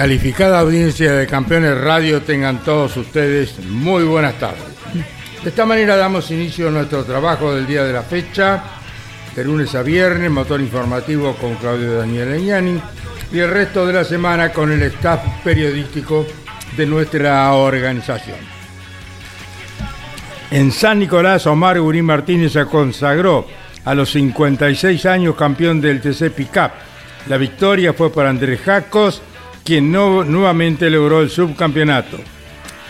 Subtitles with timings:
[0.00, 4.64] Calificada audiencia de Campeones Radio, tengan todos ustedes muy buenas tardes.
[5.44, 8.64] De esta manera damos inicio a nuestro trabajo del día de la fecha,
[9.36, 12.80] de lunes a viernes, motor informativo con Claudio Daniel Leñani
[13.30, 16.26] y el resto de la semana con el staff periodístico
[16.78, 18.38] de nuestra organización.
[20.50, 23.46] En San Nicolás, Omar Gurín Martínez se consagró
[23.84, 26.70] a los 56 años campeón del TC Pickup.
[27.28, 29.20] La victoria fue para Andrés Jacos,
[29.64, 32.18] quien no, nuevamente logró el subcampeonato.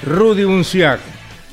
[0.05, 1.01] Rudy Bunciac,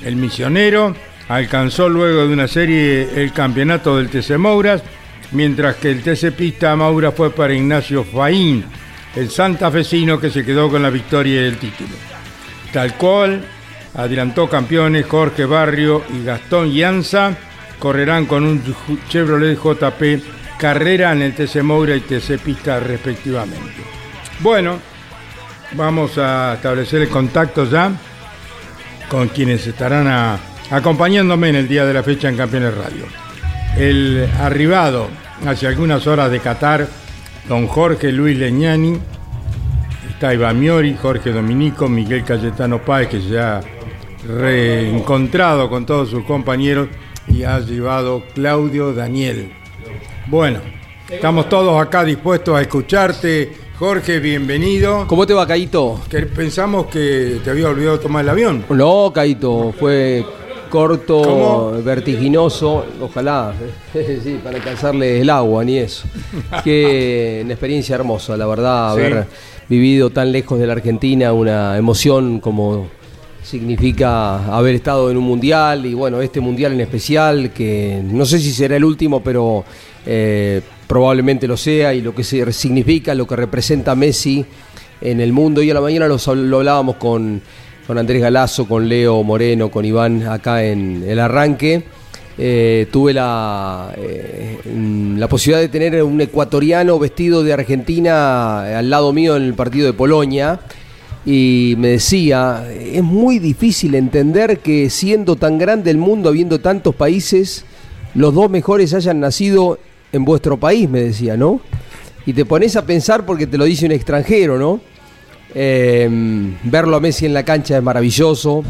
[0.02, 0.94] el misionero,
[1.28, 4.82] alcanzó luego de una serie el campeonato del TC Mouras,
[5.32, 8.64] mientras que el TC Pista Maura fue para Ignacio Faín,
[9.14, 11.90] el santafesino que se quedó con la victoria y el título.
[12.72, 13.44] Tal cual,
[13.94, 17.36] adelantó campeones Jorge Barrio y Gastón Llanza,
[17.78, 18.62] correrán con un
[19.08, 23.82] Chevrolet JP carrera en el TC Moura y TC Pista respectivamente.
[24.40, 24.78] Bueno,
[25.72, 27.92] vamos a establecer el contacto ya
[29.08, 30.38] con quienes estarán
[30.70, 33.06] acompañándome en el día de la fecha en Campeones Radio.
[33.76, 35.08] El arribado
[35.46, 36.88] hace algunas horas de Qatar,
[37.48, 38.98] don Jorge Luis Leñani,
[40.08, 43.60] está Miori, Jorge Dominico, Miguel Cayetano Páez, que se ha
[44.26, 46.88] reencontrado con todos sus compañeros
[47.28, 49.52] y ha llevado Claudio Daniel.
[50.26, 50.60] Bueno,
[51.08, 53.67] estamos todos acá dispuestos a escucharte.
[53.78, 55.06] Jorge, bienvenido.
[55.06, 56.00] ¿Cómo te va, Caito?
[56.10, 58.64] Que pensamos que te había olvidado tomar el avión.
[58.70, 60.24] No, Caito, fue
[60.68, 61.70] corto, ¿Cómo?
[61.82, 63.54] vertiginoso, ojalá,
[63.92, 66.06] sí, para alcanzarle el agua, ni eso.
[66.64, 69.00] Qué una experiencia hermosa, la verdad, Sí.
[69.00, 69.26] haber
[69.68, 72.88] vivido tan lejos de la Argentina, una emoción como
[73.44, 78.40] significa haber estado en un mundial y bueno, este mundial en especial, que no sé
[78.40, 79.64] si será el último, pero
[80.04, 84.44] eh, probablemente lo sea y lo que significa, lo que representa Messi
[85.00, 85.62] en el mundo.
[85.62, 87.40] Y a la mañana lo hablábamos con,
[87.86, 91.84] con Andrés Galazo, con Leo Moreno, con Iván acá en el arranque.
[92.40, 94.58] Eh, tuve la, eh,
[95.16, 99.86] la posibilidad de tener un ecuatoriano vestido de Argentina al lado mío en el partido
[99.86, 100.60] de Polonia
[101.26, 106.94] y me decía, es muy difícil entender que siendo tan grande el mundo, habiendo tantos
[106.94, 107.64] países,
[108.14, 109.78] los dos mejores hayan nacido
[110.12, 111.60] en vuestro país, me decía, ¿no?
[112.26, 114.80] Y te pones a pensar porque te lo dice un extranjero, ¿no?
[115.54, 116.08] Eh,
[116.64, 118.62] verlo a Messi en la cancha es maravilloso.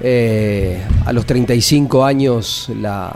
[0.00, 3.12] Eh, a los 35 años, la,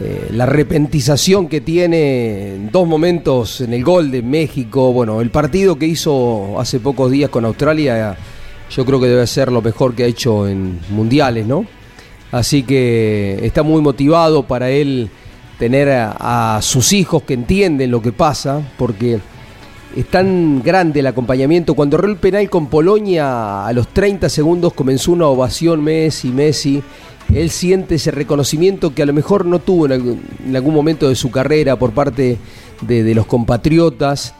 [0.00, 4.92] eh, la repentización que tiene en dos momentos en el gol de México.
[4.92, 8.16] Bueno, el partido que hizo hace pocos días con Australia,
[8.70, 11.66] yo creo que debe ser lo mejor que ha hecho en mundiales, ¿no?
[12.32, 15.10] Así que está muy motivado para él
[15.62, 19.20] tener a, sus hijos que entienden lo que pasa, porque
[19.94, 21.74] es tan grande el acompañamiento.
[21.74, 26.82] Cuando erró el penal con Polonia, a los 30 segundos comenzó una ovación Messi, Messi.
[27.32, 31.08] Él siente ese reconocimiento que a lo mejor no tuvo en algún, en algún momento
[31.08, 32.38] de su carrera por parte
[32.80, 34.34] de, los compatriotas.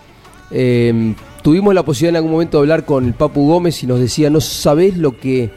[0.50, 4.00] Eh, tuvimos la posibilidad en algún momento de hablar con el Papu Gómez y nos
[4.00, 5.52] decía, no sabés lo que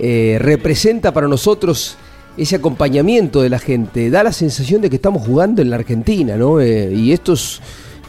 [0.00, 1.96] eh, representa para nosotros
[2.36, 4.10] ese acompañamiento de la gente.
[4.10, 6.60] Da la sensación de que estamos jugando en la Argentina, ¿no?
[6.60, 7.60] Eh, y esto es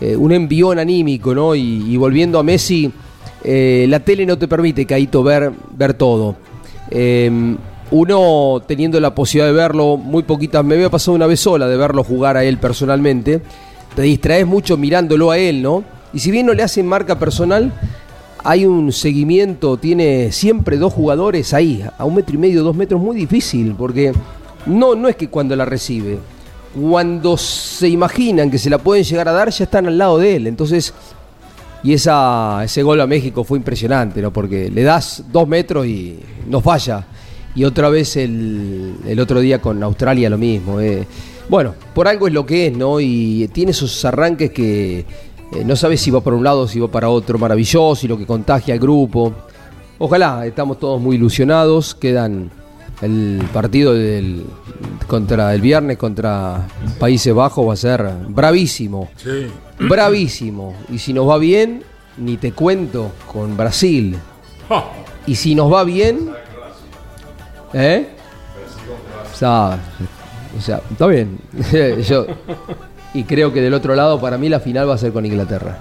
[0.02, 1.56] eh, un envión anímico, ¿no?
[1.56, 2.92] Y, y volviendo a Messi,
[3.44, 6.36] eh, la tele no te permite, Caito, ver, ver todo.
[6.92, 7.32] Eh,
[7.92, 11.78] uno teniendo la posibilidad de verlo, muy poquitas, me había pasado una vez sola de
[11.78, 13.42] verlo jugar a él personalmente,
[13.96, 15.84] te distraes mucho mirándolo a él, ¿no?
[16.14, 17.72] Y si bien no le hacen marca personal,
[18.44, 23.02] hay un seguimiento, tiene siempre dos jugadores ahí, a un metro y medio, dos metros,
[23.02, 24.14] muy difícil, porque
[24.66, 26.20] no, no es que cuando la recibe,
[26.80, 30.36] cuando se imaginan que se la pueden llegar a dar, ya están al lado de
[30.36, 30.48] él.
[30.48, 30.94] Entonces,
[31.84, 34.32] y esa, ese gol a México fue impresionante, ¿no?
[34.32, 37.06] Porque le das dos metros y no falla.
[37.56, 40.80] Y otra vez el, el otro día con Australia lo mismo.
[40.80, 41.06] eh.
[41.50, 43.00] Bueno, por algo es lo que es, ¿no?
[43.00, 45.06] Y tiene esos arranques que
[45.54, 48.18] eh, no sabes si va para un lado, si va para otro, maravilloso y lo
[48.18, 49.34] que contagia al grupo.
[49.98, 51.96] Ojalá, estamos todos muy ilusionados.
[51.96, 52.52] Quedan
[53.02, 54.46] el partido del,
[55.08, 56.68] contra el viernes contra
[57.00, 59.10] Países Bajos va a ser bravísimo.
[59.18, 59.48] Sí.
[59.80, 60.76] Bravísimo.
[60.92, 61.84] Y si nos va bien,
[62.18, 64.18] ni te cuento con Brasil.
[65.26, 66.32] Y si nos va bien.
[67.74, 68.08] ¿Eh?
[69.32, 69.78] O sea,
[70.58, 71.40] o sea, está bien.
[72.08, 72.26] Yo,
[73.18, 75.78] y creo que del otro lado, para mí, la final va a ser con Inglaterra.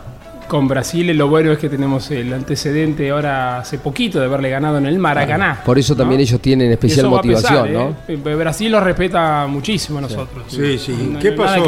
[0.48, 4.78] Con Brasil lo bueno es que tenemos el antecedente ahora hace poquito de haberle ganado
[4.78, 5.60] en el Maracaná.
[5.64, 6.22] Por eso también ¿no?
[6.22, 7.88] ellos tienen especial motivación, pesar, ¿no?
[8.08, 8.18] ¿eh?
[8.24, 10.44] Eh, Brasil lo respeta muchísimo a nosotros.
[10.48, 11.10] Sí, sí.
[11.12, 11.62] No- ¿Qué no pasó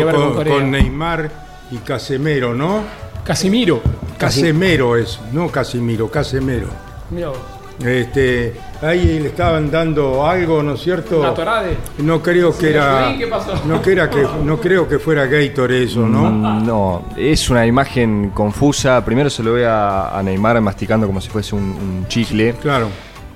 [0.49, 1.29] con Neymar
[1.73, 2.83] y Casemiro, no?
[3.25, 3.83] Casimiro.
[4.17, 6.69] Casemiro es, no Casimiro, Casemiro.
[7.11, 7.58] Mirá vos.
[7.85, 11.21] Este, ahí le estaban dando algo, ¿no es cierto?
[11.21, 11.77] ¿Una torade?
[11.99, 13.53] No creo que era, ¿qué pasó?
[13.67, 16.29] no que era que, no creo que fuera Gator eso, ¿no?
[16.29, 19.05] Mm, No, es una imagen confusa.
[19.05, 22.55] Primero se lo ve a, a Neymar masticando como si fuese un, un chicle.
[22.55, 22.89] Claro.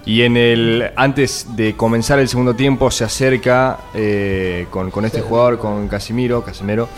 [0.04, 5.20] Y en el antes de comenzar el segundo tiempo se acerca eh, con, con este
[5.20, 6.88] jugador, con Casimiro, Casemiro,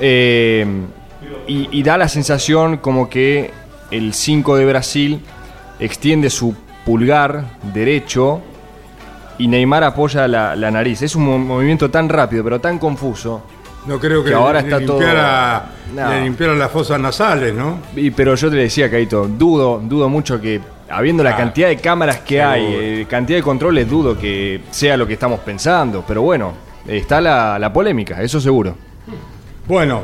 [0.00, 0.66] eh,
[1.46, 3.50] y, y da la sensación como que
[3.90, 5.20] el 5 de Brasil
[5.78, 6.54] extiende su
[6.88, 7.44] pulgar
[7.74, 8.40] derecho
[9.36, 11.02] y Neymar apoya la, la nariz.
[11.02, 13.42] Es un mo- movimiento tan rápido, pero tan confuso.
[13.86, 16.10] No creo que, Que ahora le, está todo- limpiara, No.
[16.10, 17.78] le las fosas nasales, ¿no?
[17.94, 21.76] Y, pero yo te decía, Caito, dudo, dudo mucho que, habiendo la Ah, cantidad de
[21.76, 22.50] cámaras que seguro.
[22.52, 26.02] hay, eh, cantidad de controles, dudo que sea lo que estamos pensando.
[26.08, 26.54] Pero bueno,
[26.86, 28.74] está la, la polémica, eso seguro.
[29.66, 30.00] Bueno,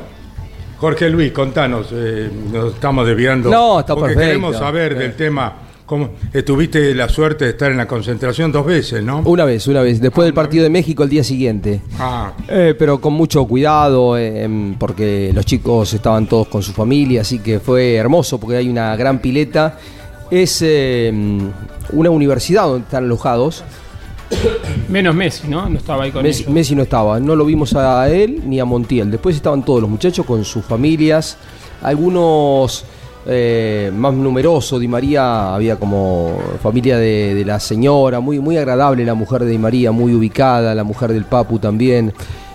[0.79, 3.49] Jorge Luis, contanos, eh, nos estamos desviando.
[3.51, 4.27] No, está porque perfecto.
[4.29, 4.97] queremos saber Eh.
[4.97, 5.53] del tema.
[5.87, 9.21] Cómo, eh, tuviste la suerte de estar en la concentración dos veces, ¿no?
[9.27, 10.01] Una vez, una vez.
[10.01, 11.83] Después del partido de México el día siguiente.
[11.99, 16.73] Ah, Eh, pero con mucho cuidado, eh, em, porque los chicos estaban todos con su
[16.73, 19.79] familia, así que fue hermoso, porque hay una gran pileta.
[20.31, 21.13] Es eh,
[21.93, 23.63] una universidad donde están alojados.
[24.89, 25.69] Menos Messi, ¿no?
[25.69, 26.55] No estaba ahí con Messi, ellos.
[26.55, 29.11] Messi no estaba, no lo vimos a él ni a Montiel.
[29.11, 31.37] Después estaban todos los muchachos con sus familias,
[31.83, 32.85] algunos
[33.27, 34.81] eh, más numerosos.
[34.81, 39.59] Di María había como familia de, la señora, muy, muy agradable la mujer de Di
[39.59, 42.13] María, muy ubicada, la mujer del Papu también.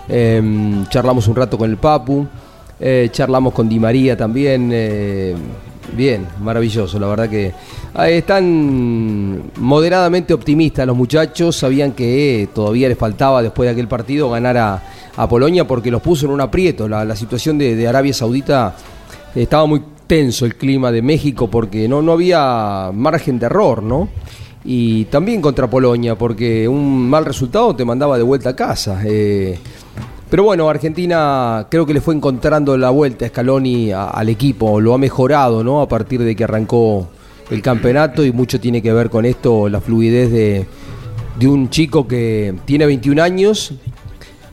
[0.08, 2.26] Eh, charlamos un rato con el Papu,
[2.78, 4.70] eh, charlamos con Di María también.
[4.72, 5.34] eh,
[5.92, 7.52] Bien, maravilloso, la verdad que
[8.10, 14.56] están moderadamente optimistas los muchachos, sabían que todavía les faltaba después de aquel partido ganar
[14.56, 14.82] a,
[15.16, 18.72] a Polonia porque los puso en un aprieto, la, la situación de Arabia Saudita
[19.34, 24.08] estaba muy tenso el clima de México porque no, no había margen de error, ¿no?
[24.64, 29.00] Y también contra Polonia porque un mal resultado te mandaba de vuelta a casa.
[29.06, 29.56] eh,
[30.28, 34.94] pero bueno, Argentina creo que le fue encontrando la vuelta a Scaloni al equipo, lo
[34.94, 35.80] ha mejorado, ¿no?
[35.80, 37.08] A partir de que arrancó
[37.48, 40.66] el campeonato y mucho tiene que ver con esto, la fluidez de,
[41.38, 43.74] de un chico que tiene 21 años,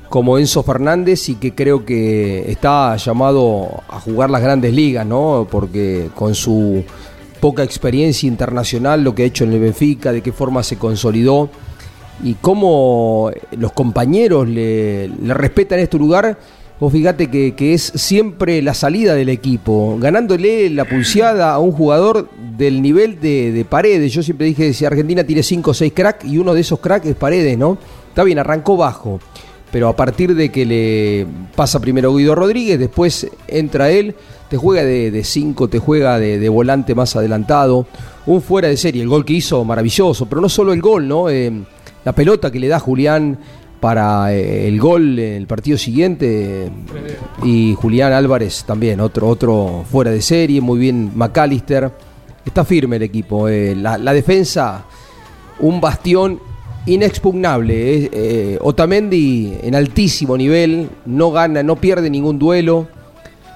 [0.09, 5.48] como Enzo Fernández, y que creo que está llamado a jugar las grandes ligas, ¿no?
[5.50, 6.84] Porque con su
[7.39, 11.50] poca experiencia internacional, lo que ha hecho en el Benfica, de qué forma se consolidó
[12.24, 16.38] y cómo los compañeros le, le respetan este lugar.
[16.79, 21.72] Vos fíjate que, que es siempre la salida del equipo, ganándole la pulseada a un
[21.72, 24.13] jugador del nivel de, de Paredes.
[24.13, 27.08] Yo siempre dije, si Argentina tiene 5 o 6 cracks y uno de esos cracks
[27.08, 27.79] es Paredes, ¿no?
[28.10, 29.20] Está bien, arrancó bajo,
[29.71, 34.15] pero a partir de que le pasa primero Guido Rodríguez, después entra él,
[34.50, 37.86] te juega de 5, te juega de, de volante más adelantado,
[38.27, 41.29] un fuera de serie, el gol que hizo maravilloso, pero no solo el gol, ¿no?
[41.29, 41.51] Eh,
[42.03, 43.39] la pelota que le da Julián
[43.79, 46.69] para eh, el gol en el partido siguiente
[47.43, 51.91] y Julián Álvarez también, otro, otro fuera de serie, muy bien McAllister,
[52.45, 54.86] está firme el equipo, eh, la, la defensa,
[55.59, 56.39] un bastión
[56.88, 62.88] inexpugnable, eh, Otamendi en altísimo nivel, no gana, no pierde ningún duelo,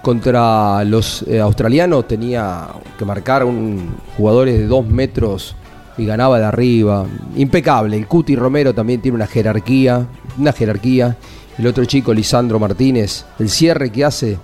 [0.03, 5.55] contra los eh, australianos tenía que marcar un jugadores de dos metros
[5.97, 7.05] y ganaba de arriba.
[7.35, 7.97] Impecable.
[7.97, 10.07] El Cuti Romero también tiene una jerarquía.
[10.39, 11.15] Una jerarquía.
[11.57, 14.37] El otro chico, Lisandro Martínez, el cierre que hace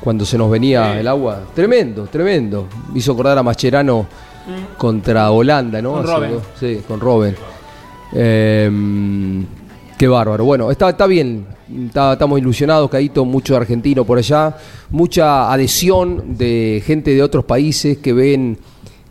[0.00, 1.42] cuando se nos venía el agua.
[1.54, 2.66] Tremendo, tremendo.
[2.94, 4.06] Hizo acordar a Mascherano
[4.76, 5.92] contra Holanda, ¿no?
[5.92, 7.36] Con dos- Sí, con Robben.
[8.14, 8.70] Eh,
[9.98, 10.44] Qué bárbaro.
[10.44, 11.44] Bueno, está, está bien.
[11.86, 14.56] Está- estamos ilusionados, Caíto, mucho argentino por allá.
[14.90, 18.58] Mucha adhesión de gente de otros países que ven,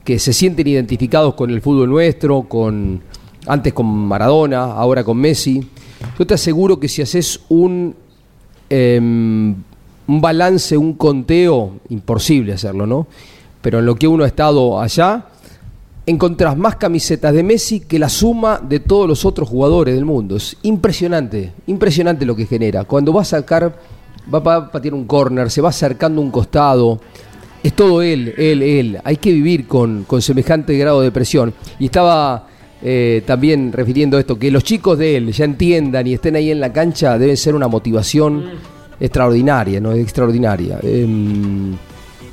[0.05, 3.01] que se sienten identificados con el fútbol nuestro, con
[3.47, 5.67] antes con Maradona, ahora con Messi.
[6.17, 7.93] Yo te aseguro que si haces un,
[8.69, 9.55] em,
[10.07, 13.07] un balance, un conteo, imposible hacerlo, ¿no?
[13.61, 15.25] Pero en lo que uno ha estado allá,
[16.07, 20.37] encontrás más camisetas de Messi que la suma de todos los otros jugadores del mundo.
[20.37, 22.85] Es impresionante, impresionante lo que genera.
[22.85, 23.77] Cuando va a sacar,
[24.33, 26.99] va a patear un córner, se va acercando un costado.
[27.61, 28.99] Es todo él, él, él.
[29.03, 31.53] Hay que vivir con, con semejante grado de presión.
[31.77, 32.47] Y estaba
[32.81, 36.61] eh, también refiriendo esto, que los chicos de él ya entiendan y estén ahí en
[36.61, 38.45] la cancha, debe ser una motivación
[38.99, 39.91] extraordinaria, ¿no?
[39.91, 40.79] Extraordinaria.
[40.83, 41.75] Em,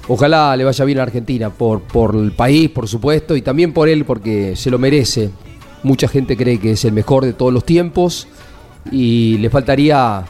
[0.08, 3.88] Ojalá le vaya bien a Argentina, por, por el país, por supuesto, y también por
[3.88, 5.30] él, porque se lo merece.
[5.82, 8.26] Mucha gente cree que es el mejor de todos los tiempos
[8.90, 10.24] y le faltaría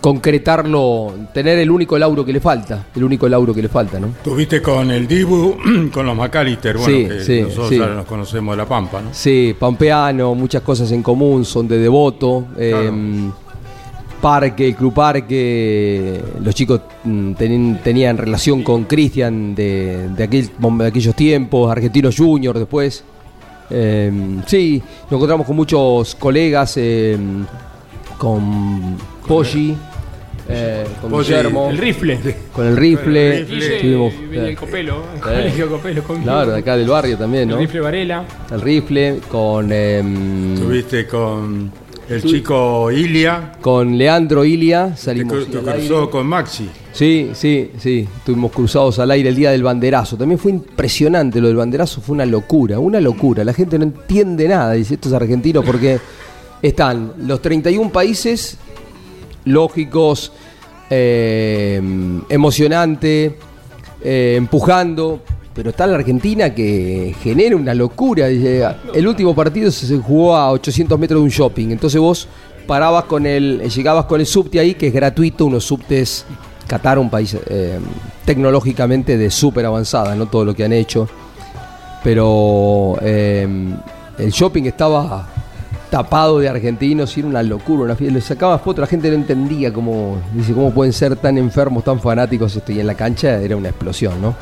[0.00, 4.08] concretarlo, tener el único lauro que le falta, el único lauro que le falta, ¿no?
[4.24, 5.56] Tuviste con el Dibu,
[5.92, 7.78] con los McAllister, bueno, Sí, que sí, nosotros sí.
[7.78, 9.10] ya nos conocemos de La Pampa, ¿no?
[9.12, 12.46] Sí, Pampeano, muchas cosas en común, son de devoto.
[12.56, 12.90] eh,
[14.20, 17.32] Parque, el Club Parque, los chicos mm,
[17.82, 23.02] tenían relación con Cristian de, de, aquel de aquellos tiempos, Argentinos Junior después.
[23.70, 24.10] Eh,
[24.46, 27.16] sí, nos encontramos con muchos colegas, eh,
[28.18, 28.96] con
[29.26, 29.76] Poggi,
[30.48, 32.18] eh, con Poggi, Guillermo, El rifle.
[32.52, 33.38] con el rifle.
[33.40, 33.76] el rifle.
[33.76, 35.04] Estuvimos- y venía el Copelo.
[35.14, 35.22] El Sí.
[35.22, 36.24] colegio Copelo conmigo.
[36.24, 37.56] Claro, de acá del barrio también, El ¿no?
[37.58, 38.24] rifle Varela.
[38.50, 39.70] El rifle, con...
[39.72, 41.70] em, Tuviste con
[42.10, 45.62] el chico Ilia, Con Leandro Ilia salimos aire.
[45.62, 46.68] cruzó con Maxi.
[46.92, 48.08] Sí, sí, sí.
[48.18, 50.16] Estuvimos cruzados al aire el día del banderazo.
[50.16, 53.44] También fue impresionante lo del banderazo, fue una locura, una locura.
[53.44, 56.00] La gente no entiende nada, dice estos argentinos, porque
[56.62, 58.58] están los 31 países
[59.44, 60.32] lógicos,
[60.90, 61.80] eh,
[62.28, 63.38] emocionante,
[64.02, 65.22] eh, empujando.
[65.54, 68.28] Pero está la Argentina que genera una locura.
[68.28, 71.70] El último partido se jugó a 800 metros de un shopping.
[71.70, 72.28] Entonces vos
[72.66, 76.24] parabas con el, llegabas con el subte ahí, que es gratuito, unos subtes.
[76.68, 77.80] Qatar, un país eh,
[78.24, 81.08] tecnológicamente de súper avanzada, no todo lo que han hecho.
[82.04, 83.48] Pero eh,
[84.18, 85.28] el shopping estaba
[85.90, 88.14] tapado de argentinos y era una locura, una fiesta.
[88.14, 90.18] Le sacaba fotos, la gente no entendía cómo,
[90.54, 92.70] cómo pueden ser tan enfermos, tan fanáticos esto.
[92.70, 94.36] Y en la cancha era una explosión, ¿no?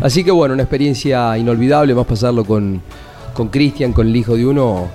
[0.00, 2.80] Así que bueno, una experiencia inolvidable, más pasarlo con
[3.38, 4.88] con Cristian, con el hijo de uno.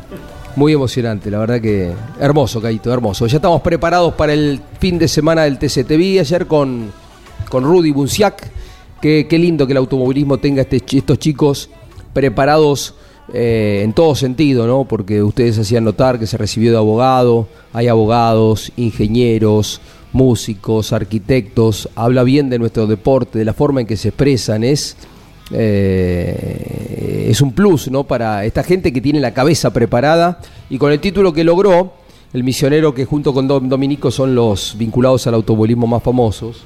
[0.57, 3.25] Muy emocionante, la verdad que hermoso, Caito, hermoso.
[3.25, 5.83] Ya estamos preparados para el fin de semana del TC.
[5.87, 6.91] Te vi ayer con,
[7.49, 8.51] con Rudy Bunciac.
[9.01, 11.69] Qué, qué lindo que el automovilismo tenga este, estos chicos
[12.11, 12.93] preparados
[13.33, 14.83] eh, en todo sentido, ¿no?
[14.83, 19.81] Porque ustedes hacían notar que se recibió de abogado, hay abogados, ingenieros,
[20.13, 24.95] músicos, arquitectos, habla bien de nuestro deporte, de la forma en que se expresan, es,
[25.51, 28.03] eh, es un plus, ¿no?
[28.05, 30.39] Para esta gente que tiene la cabeza preparada
[30.69, 31.93] y con el título que logró,
[32.33, 36.63] el misionero que junto con Dom- Dominico son los vinculados al automovilismo más famosos.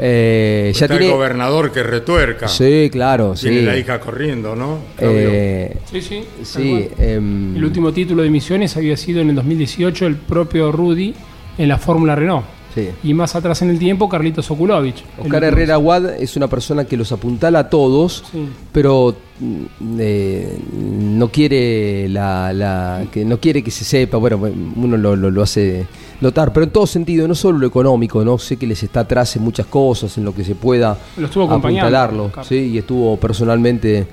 [0.00, 2.46] eh, ya Está el gobernador que retuerca.
[2.48, 3.64] Sí, claro, Tiene sí.
[3.66, 4.78] la hija corriendo, ¿no?
[4.98, 6.24] Eh, Sí, sí.
[6.44, 11.14] sí, em, El último título de Misiones había sido en el 2018 el propio Rudy
[11.58, 12.44] en la Fórmula Renault.
[12.74, 12.88] sí.
[13.02, 15.02] Y más atrás en el tiempo, Carlitos Sokulovich.
[15.18, 18.46] El Oscar Herrera Aguad es una persona que los apuntala a todos, Sí.
[18.72, 19.64] pero mm,
[19.98, 24.38] eh, no quiere la, la- que no quiere que se sepa, bueno,
[24.76, 25.86] uno lo, lo- lo hace
[26.20, 29.34] notar, pero en todo sentido, no solo lo económico, no sé que les está atrás
[29.36, 34.06] en muchas cosas, en lo que se pueda Lo estuvo apuntalarlo, sí, y estuvo personalmente.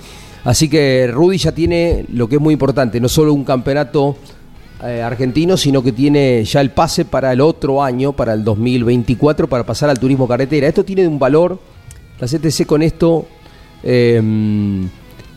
[0.43, 4.15] Así que Rudy ya tiene lo que es muy importante, no solo un campeonato
[4.83, 9.47] eh, argentino, sino que tiene ya el pase para el otro año, para el 2024,
[9.47, 10.67] para pasar al turismo carretera.
[10.67, 11.59] Esto tiene un valor,
[12.19, 13.25] la CTC con esto,
[13.83, 14.21] eh,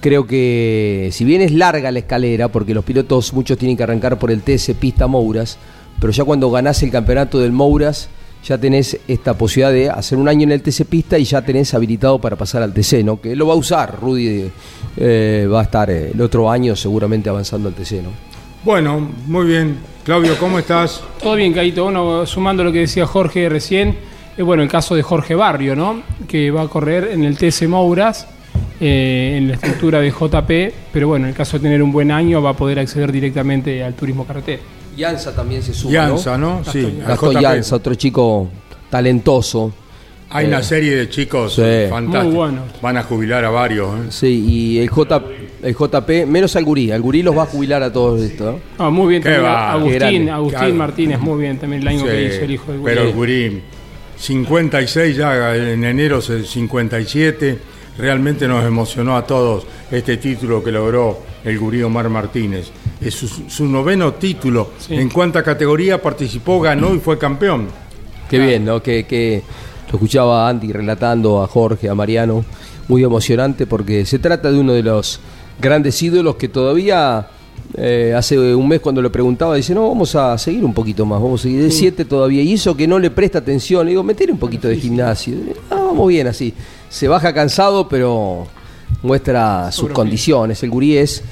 [0.00, 4.18] creo que si bien es larga la escalera, porque los pilotos muchos tienen que arrancar
[4.18, 5.58] por el TS Pista Mouras,
[6.00, 8.08] pero ya cuando ganás el campeonato del Mouras,
[8.44, 11.74] ya tenés esta posibilidad de hacer un año en el TC Pista y ya tenés
[11.74, 13.20] habilitado para pasar al TC, ¿no?
[13.20, 14.50] Que lo va a usar, Rudy
[14.96, 18.27] eh, va a estar eh, el otro año seguramente avanzando al TC, ¿no?
[18.68, 19.78] Bueno, muy bien.
[20.04, 21.02] Claudio, ¿cómo estás?
[21.22, 21.84] Todo bien, Caito.
[21.84, 23.96] Bueno, sumando lo que decía Jorge recién,
[24.36, 26.02] eh, bueno, el caso de Jorge Barrio, ¿no?
[26.28, 28.26] Que va a correr en el TC Mouras,
[28.78, 32.10] eh, en la estructura de JP, pero bueno, en el caso de tener un buen
[32.10, 34.60] año, va a poder acceder directamente al turismo carretera.
[34.94, 36.62] Yanza también se suma, Yanza, ¿no?
[36.62, 37.40] Sí, Gastón.
[37.40, 38.48] Yanza, otro chico
[38.90, 39.72] talentoso.
[40.30, 41.62] Hay una serie de chicos Sí.
[41.88, 42.24] fantásticos.
[42.26, 42.80] Muy buenos.
[42.82, 43.88] Van a jubilar a varios.
[43.98, 44.02] ¿eh?
[44.10, 45.22] Sí, y el J
[45.62, 46.92] el JP, menos al Gurí.
[46.92, 48.52] Al Gurí los va a jubilar a todos esto.
[48.52, 48.60] ¿no?
[48.78, 49.44] Ah, muy bien Qué también.
[49.52, 50.28] va, Agustín.
[50.30, 50.74] Agustín Claro.
[50.74, 53.48] Martínez, muy bien también el año que hizo el hijo del Pero el Gurí.
[53.48, 53.62] Gurí,
[54.18, 57.58] 56 ya, en enero se- 57,
[57.98, 62.70] realmente nos emocionó a todos este título que logró el Gurí Omar Martínez.
[63.00, 64.72] Es su, su noveno título.
[64.78, 64.94] Sí.
[64.94, 67.68] En cuánta categoría participó, ganó y fue campeón.
[68.28, 68.82] Qué bien, ¿no?
[68.82, 69.42] Que, que
[69.88, 72.44] lo escuchaba a Andy relatando a Jorge, a Mariano.
[72.88, 75.20] Muy emocionante porque se trata de uno de los
[75.60, 77.28] grandes ídolos que todavía
[77.74, 81.20] eh, hace un mes cuando le preguntaba, dice, no, vamos a seguir un poquito más,
[81.20, 82.42] vamos a seguir de 7 todavía.
[82.42, 85.36] Y eso que no le presta atención, le digo, meter un poquito de gimnasio.
[85.70, 86.54] Ah, vamos bien así.
[86.88, 88.46] Se baja cansado, pero
[89.02, 90.62] muestra sus condiciones.
[90.62, 91.22] El gurí es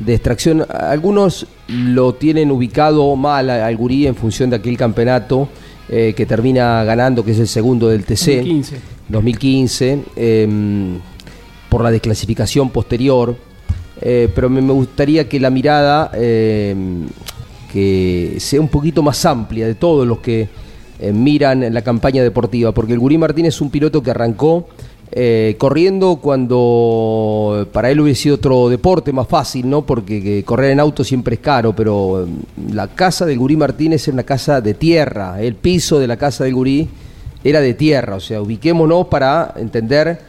[0.00, 0.66] de extracción.
[0.68, 5.48] Algunos lo tienen ubicado mal al gurí en función de aquel campeonato
[5.88, 8.36] eh, que termina ganando, que es el segundo del TC.
[8.36, 8.76] 2015.
[9.08, 10.98] 2015, em,
[11.68, 13.36] por la desclasificación posterior.
[14.00, 17.06] Eh, pero me, me gustaría que la mirada em,
[17.72, 20.48] que sea un poquito más amplia de todos los que
[20.98, 24.68] eh, miran la campaña deportiva, porque el Gurí Martínez es un piloto que arrancó
[25.12, 29.86] eh, corriendo cuando para él hubiera sido otro deporte más fácil, ¿no?
[29.86, 32.38] Porque que correr en auto siempre es caro, pero em,
[32.72, 36.44] la casa del Gurí Martínez era una casa de tierra, el piso de la casa
[36.44, 36.88] del Gurí
[37.44, 40.20] era de tierra, o sea, ubiquémonos para entender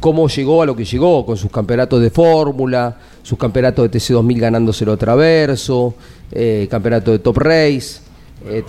[0.00, 4.38] cómo llegó a lo que llegó, con sus campeonatos de fórmula, sus campeonatos de TC2000
[4.38, 5.94] ganándoselo a Traverso,
[6.32, 8.00] eh, campeonato de Top Race.
[8.46, 8.64] eh,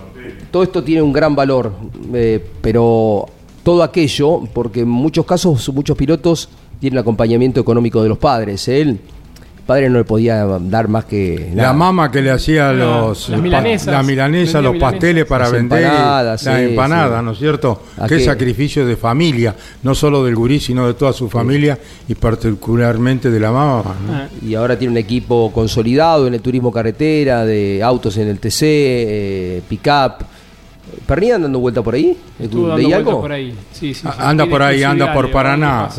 [0.51, 1.71] todo esto tiene un gran valor,
[2.13, 3.25] eh, pero
[3.63, 6.49] todo aquello, porque en muchos casos muchos pilotos
[6.79, 8.67] tienen acompañamiento económico de los padres.
[8.67, 8.99] Él,
[9.57, 13.39] el padre no le podía dar más que La mamá que le hacía los las
[13.39, 13.93] milanesas.
[13.93, 14.91] la milanesa, los milanesas.
[14.99, 17.25] pasteles para Las vender, empanadas, la sí, empanada, sí.
[17.25, 17.81] ¿no es cierto?
[17.97, 18.25] ¿A Qué qué?
[18.25, 21.77] sacrificio de familia, no solo del gurí, sino de toda su familia
[22.09, 23.95] y particularmente de la mamá.
[24.07, 24.13] ¿no?
[24.13, 28.39] Ah, Y ahora tiene un equipo consolidado en el turismo carretera, de autos en el
[28.39, 30.25] TC, eh, pick-up.
[31.05, 32.17] ¿Pernilla dando vuelta por ahí?
[32.39, 33.21] ¿Leí algo?
[33.21, 33.51] por ahí.
[33.71, 34.07] Sí, sí, sí.
[34.07, 35.89] A- Anda por ahí, anda por Paraná.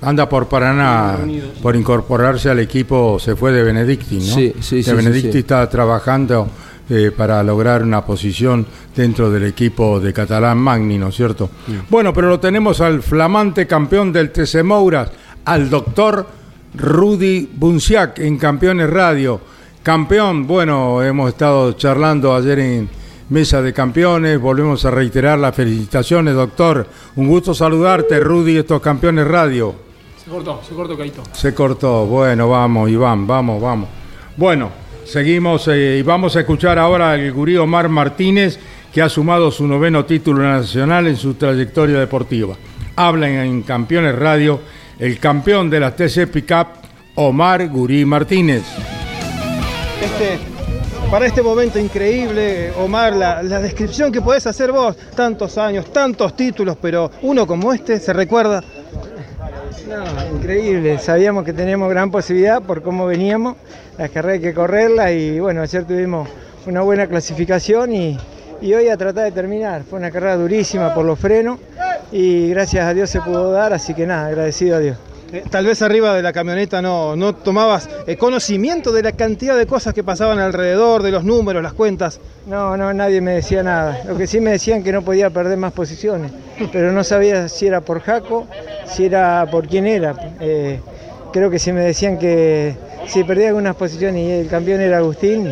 [0.00, 1.16] Anda por Paraná
[1.62, 4.22] por incorporarse al equipo, se fue de Benedicti, ¿no?
[4.22, 5.38] Sí, sí, sí, Benedicti sí.
[5.38, 6.48] está trabajando
[6.90, 11.48] eh, para lograr una posición dentro del equipo de Catalán Magni, ¿no es cierto?
[11.88, 15.08] Bueno, pero lo tenemos al flamante campeón del TC Mouras,
[15.44, 16.26] al doctor
[16.74, 19.40] Rudy Bunciac en Campeones Radio.
[19.84, 22.88] Campeón, bueno, hemos estado charlando ayer en
[23.28, 26.86] Mesa de Campeones, volvemos a reiterar las felicitaciones, doctor.
[27.16, 29.74] Un gusto saludarte, Rudy, estos Campeones Radio.
[30.22, 31.22] Se cortó, se cortó Caito.
[31.32, 32.06] Se cortó.
[32.06, 33.88] Bueno, vamos, Iván, vamos, vamos.
[34.36, 34.70] Bueno,
[35.04, 38.58] seguimos eh, y vamos a escuchar ahora al gurí Omar Martínez,
[38.92, 42.56] que ha sumado su noveno título nacional en su trayectoria deportiva.
[42.96, 44.60] Habla en, en Campeones Radio
[45.02, 46.68] el campeón de las TC Pickup,
[47.16, 48.62] Omar Gurí Martínez.
[50.00, 50.38] Este,
[51.12, 56.78] para este momento increíble, Omar, la, descripción que podés hacer vos, tantos años, tantos títulos,
[56.80, 58.64] pero uno como este se recuerda.
[59.86, 63.56] No, increíble, sabíamos que teníamos gran posibilidad por cómo veníamos,
[63.98, 66.30] las carreras hay que correrlas y bueno, ayer tuvimos
[66.64, 68.18] una buena clasificación y
[68.62, 69.82] hoy a tratar de terminar.
[69.82, 71.58] Fue una carrera durísima por los frenos
[72.10, 74.96] y gracias a Dios se pudo dar, así que nada, agradecido a Dios.
[75.32, 79.56] Eh, Tal vez arriba de la camioneta no, no tomabas eh, conocimiento de la cantidad
[79.56, 82.20] de cosas que pasaban alrededor, de los números, las cuentas.
[82.46, 84.02] No, no, nadie me decía nada.
[84.06, 86.30] Lo que sí me decían que no podía perder más posiciones,
[86.70, 88.46] pero no sabía si era por Jaco,
[88.86, 90.14] si era por quién era.
[90.40, 90.80] Eh,
[91.32, 92.74] creo que si me decían que
[93.06, 95.48] si perdía algunas posiciones y el campeón era Agustín,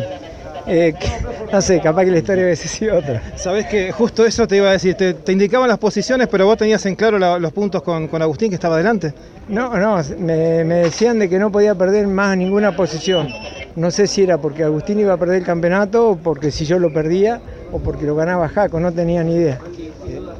[0.67, 1.11] eh, que-
[1.51, 3.21] no sé, capaz que la historia hubiese sido otra.
[3.35, 6.55] Sabés que justo eso te iba a decir, te, te indicaban las posiciones, pero vos
[6.57, 9.11] tenías en claro la- los puntos con, con Agustín que estaba adelante.
[9.47, 13.27] No, no, me, me decían de que no podía perder más ninguna posición.
[13.75, 16.79] No sé si era porque Agustín iba a perder el campeonato o porque si yo
[16.79, 19.59] lo perdía o porque lo ganaba Jaco, no tenía ni idea.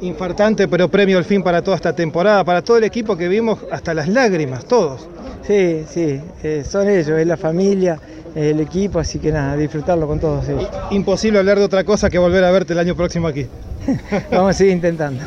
[0.00, 3.58] Infartante, pero premio al fin para toda esta temporada, para todo el equipo que vimos,
[3.70, 5.08] hasta las lágrimas, todos.
[5.46, 7.98] Sí, sí, eh, son ellos, es la familia,
[8.34, 10.68] el equipo, así que nada, disfrutarlo con todos ellos.
[10.90, 13.46] Imposible hablar de otra cosa que volver a verte el año próximo aquí.
[14.30, 15.22] Vamos a seguir intentando.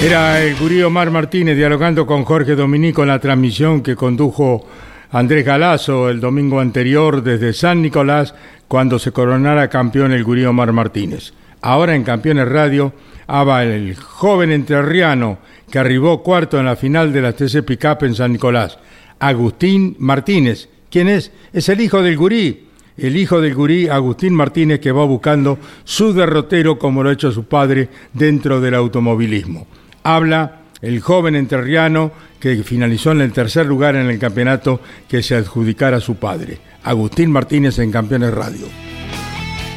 [0.00, 4.64] Era el gurí Omar Martínez dialogando con Jorge Dominico en la transmisión que condujo
[5.10, 8.32] Andrés Galazo el domingo anterior desde San Nicolás
[8.68, 11.32] cuando se coronara campeón el gurí Omar Martínez.
[11.62, 12.92] Ahora en Campeones Radio
[13.26, 18.14] habla el joven entrerriano que arribó cuarto en la final de la TC Pickup en
[18.14, 18.78] San Nicolás,
[19.18, 20.68] Agustín Martínez.
[20.90, 21.32] ¿Quién es?
[21.52, 26.12] Es el hijo del gurí, el hijo del gurí Agustín Martínez que va buscando su
[26.12, 29.66] derrotero como lo ha hecho su padre dentro del automovilismo.
[30.10, 35.34] Habla el joven entrerriano que finalizó en el tercer lugar en el campeonato que se
[35.34, 38.64] adjudicara a su padre, Agustín Martínez en Campeones Radio.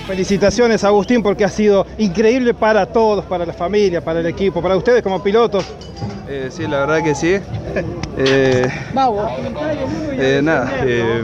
[0.08, 4.78] Felicitaciones Agustín porque ha sido increíble para todos, para la familia, para el equipo, para
[4.78, 5.66] ustedes como pilotos.
[6.34, 7.38] Eh, sí, la verdad que sí.
[8.18, 8.70] Eh,
[10.18, 11.24] eh, nada, eh,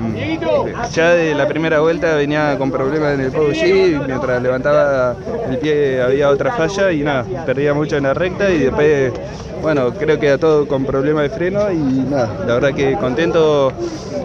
[0.91, 5.15] ya de la primera vuelta venía con problemas en el Pogo G, mientras levantaba
[5.50, 9.13] el pie había otra falla y nada, perdía mucho en la recta y después,
[9.62, 13.74] bueno, creo que era todo con problemas de freno y nada, la verdad que contento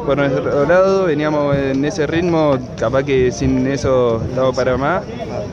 [0.07, 5.03] por nuestro lado, veníamos en ese ritmo, capaz que sin eso estaba para más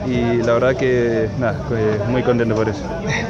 [0.07, 1.59] y la verdad que nada,
[2.07, 2.81] muy contento por eso.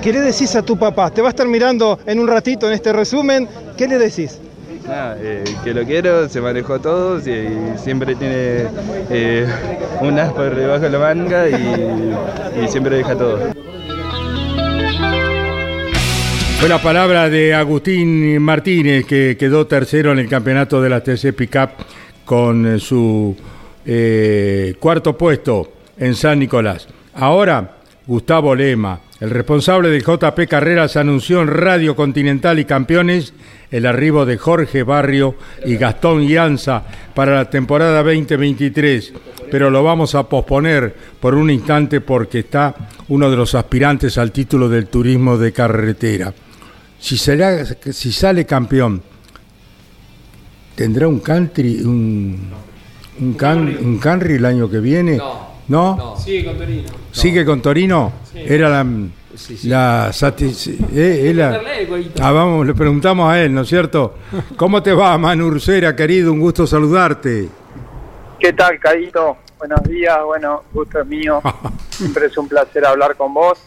[0.02, 1.10] ¿Qué le decís a tu papá?
[1.10, 3.47] Te va a estar mirando en un ratito en este resumen.
[3.78, 4.39] ¿Qué le decís?
[4.91, 8.65] Eh, que lo quiero, se manejó todo y siempre tiene
[9.10, 9.47] eh,
[10.02, 13.39] un as por debajo de la manga y, y siempre deja todo.
[16.60, 21.34] Fue la palabra de Agustín Martínez, que quedó tercero en el campeonato de la TC
[21.34, 21.69] Pickup
[22.25, 23.34] con eh, su
[23.86, 26.86] eh, cuarto puesto en San Nicolás.
[27.13, 33.34] Ahora, Gustavo Lema, el responsable de JP Carreras, anunció en Radio Continental y Campeones
[33.69, 39.13] el arribo de Jorge Barrio y Gastón Llanza para la temporada 2023,
[39.51, 42.73] pero lo vamos a posponer por un instante porque está
[43.10, 46.34] uno de los aspirantes al título del turismo de carretera.
[46.99, 49.01] Si, sale campeón,
[50.75, 52.49] ¿tendrá un country, un,
[53.19, 55.17] un, can- un country el año que viene?
[55.17, 55.49] ¿No?
[56.17, 56.89] Sigue con Torino.
[57.12, 58.13] ¿Sigue con Torino?
[58.34, 58.84] Era la,
[59.63, 61.62] la satis- eh, era-.
[62.21, 64.15] Ah, vamos, le preguntamos a él, ¿no es cierto?
[64.58, 66.32] ¿Cómo te va, Manu Ursera, querido?
[66.34, 67.47] Un gusto saludarte.
[68.39, 69.38] ¿Qué tal, Caíto?
[69.58, 71.41] Buenos días, bueno, gusto es mío.
[71.89, 73.60] Siempre es un placer hablar con vos.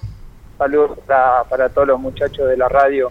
[0.59, 3.11] Saludos para, para todos los muchachos de la radio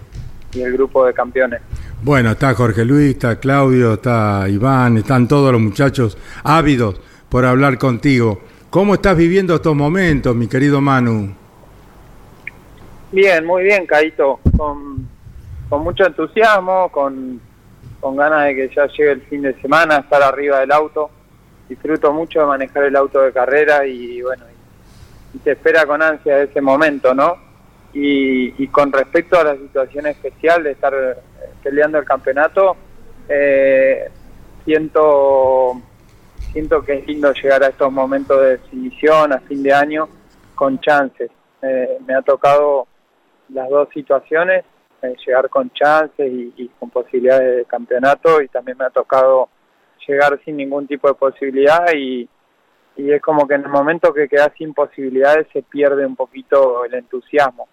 [0.54, 1.62] y el grupo de campeones.
[2.02, 7.00] Bueno, está Jorge Luis, está Claudio, está Iván, están todos los muchachos ávidos
[7.30, 8.42] por hablar contigo.
[8.72, 11.36] ¿Cómo estás viviendo estos momentos, mi querido Manu?
[13.12, 14.40] Bien, muy bien, Caíto.
[14.56, 15.10] Con,
[15.84, 17.42] mucho entusiasmo, con,
[18.00, 21.10] con ganas de que ya llegue el fin de semana, estar arriba del auto.
[21.68, 24.46] Disfruto mucho de manejar el auto de carrera y bueno,
[25.34, 27.36] y te espera con ansia ese momento, ¿no?
[27.94, 31.18] Y, y con respecto a la situación especial de estar eh,
[31.62, 32.78] peleando el campeonato,
[33.28, 34.10] eh,
[34.64, 35.82] siento,
[36.52, 40.10] siento que es lindo llegar a estos momentos de definición a fin de año
[40.56, 41.32] con chances.
[41.62, 42.88] Eh, me ha tocado
[43.50, 44.64] las dos situaciones,
[45.02, 49.50] eh, llegar con chances y, con posibilidades de campeonato y también me ha tocado
[50.08, 52.28] llegar sin ningún tipo de posibilidad y,
[52.98, 56.86] y es como que en el momento que quedas sin posibilidades se pierde un poquito
[56.86, 57.68] el entusiasmo.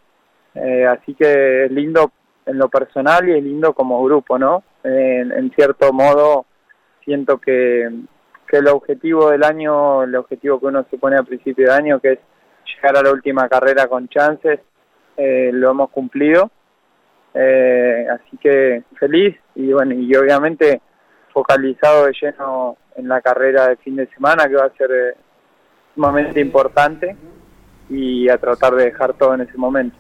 [0.55, 2.11] Eh, así que es lindo
[2.47, 4.63] en lo personal y es lindo como grupo, ¿no?
[4.83, 6.47] Eh, en cierto modo
[7.05, 7.91] siento que,
[8.49, 12.01] que el objetivo del año, el objetivo que uno se pone a principio de año,
[12.01, 12.19] que es
[12.75, 14.61] llegar a la última carrera con chances,
[15.17, 16.51] eh, lo hemos cumplido.
[17.35, 20.81] Eh, así que feliz y bueno, y obviamente
[21.33, 25.15] focalizado de lleno en la carrera de fin de semana que va a ser eh,
[25.95, 27.15] sumamente importante
[27.91, 29.97] y a tratar de dejar todo en ese momento.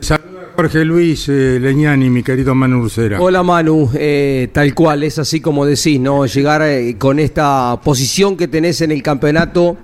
[0.00, 3.20] Saluda Jorge Luis eh, Leñani, mi querido Manu Ursera.
[3.20, 6.24] Hola Manu, eh, tal cual, es así como decís, ¿no?
[6.24, 9.76] Llegar eh, con esta posición que tenés en el campeonato,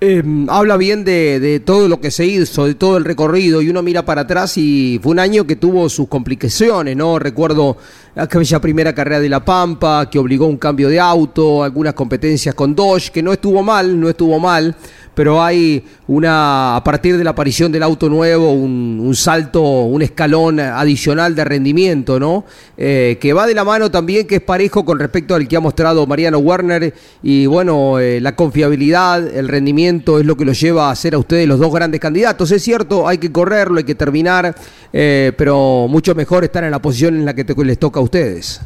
[0.00, 3.68] eh, habla bien de, de todo lo que se hizo, de todo el recorrido, y
[3.68, 7.18] uno mira para atrás y fue un año que tuvo sus complicaciones, ¿no?
[7.18, 7.76] Recuerdo
[8.16, 12.74] aquella primera carrera de La Pampa, que obligó un cambio de auto, algunas competencias con
[12.74, 14.74] Dodge, que no estuvo mal, no estuvo mal,
[15.16, 20.60] pero hay una, a partir de la aparición del auto nuevo, un, salto, un escalón
[20.60, 22.44] adicional de rendimiento, ¿no?
[22.76, 25.60] Eh, que va de la mano también, que es parejo con respecto al que ha
[25.60, 30.90] mostrado Mariano Werner, y bueno, eh, la confiabilidad, el rendimiento es lo que lo lleva
[30.90, 32.50] a ser a ustedes los dos grandes candidatos.
[32.50, 34.54] Es cierto, hay que correrlo, hay que terminar,
[34.92, 38.60] eh, pero mucho mejor estar en la posición en la que les toca a ustedes.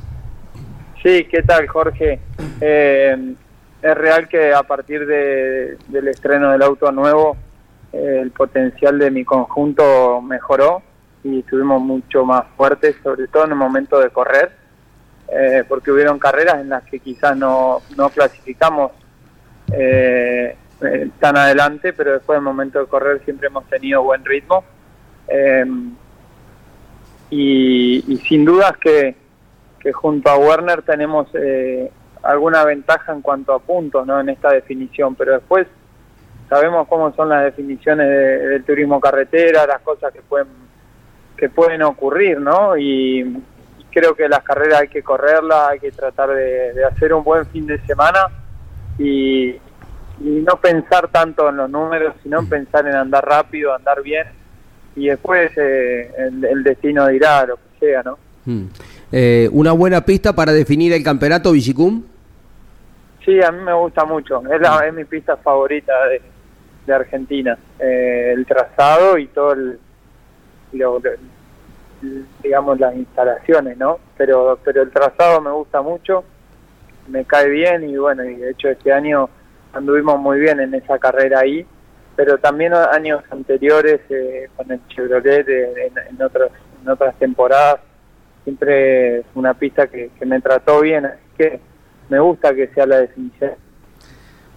[1.02, 2.20] Sí, ¿qué tal, Jorge?
[2.60, 3.34] Eh,
[3.82, 7.36] es real que a partir de- del estreno del auto nuevo,
[7.92, 10.82] eh, el potencial de mi conjunto mejoró
[11.24, 14.52] y estuvimos mucho más fuertes, sobre todo en el momento de correr,
[15.32, 18.92] eh, porque hubieron carreras en las que quizás no, no clasificamos
[19.72, 20.56] eh,
[21.18, 24.64] tan adelante, pero después del momento de correr siempre hemos tenido buen ritmo.
[27.30, 29.14] Y, y sin dudas que,
[29.80, 31.90] que junto a Werner tenemos eh,
[32.22, 34.20] alguna ventaja en cuanto a puntos ¿no?
[34.20, 35.66] en esta definición, pero después
[36.48, 40.70] sabemos cómo son las definiciones de- del turismo carretera, las cosas que pueden
[41.40, 42.76] que pueden ocurrir, ¿no?
[42.76, 43.42] Y,
[43.90, 47.66] creo que las carreras hay que correrlas, hay que tratar de, hacer un buen fin
[47.66, 48.26] de semana
[48.98, 49.56] y,
[50.20, 54.26] no pensar tanto en los números, sino en pensar en andar rápido, andar bien
[54.94, 58.18] y después eh, el, destino dirá lo que sea, ¿no?
[58.44, 58.66] Mm.
[59.12, 62.04] Eh, ¿Una buena pista para definir el campeonato Villicum?
[63.24, 66.22] Sí, a mí me gusta mucho, es, la, es mi pista favorita de,
[66.92, 69.78] Argentina, eh, el trazado y todo el,
[72.42, 74.00] digamos las instalaciones, ¿no?
[74.16, 76.24] Pero pero el trazado me gusta mucho,
[77.06, 79.28] me cae bien y bueno, y de hecho este año
[79.72, 81.64] anduvimos muy bien en esa carrera ahí,
[82.16, 86.50] pero también años anteriores eh, con el Chevrolet en, en, otras
[86.82, 87.78] en otras temporadas
[88.44, 91.60] siempre es una pista que, que me trató bien, así que
[92.08, 93.52] me gusta que sea la definición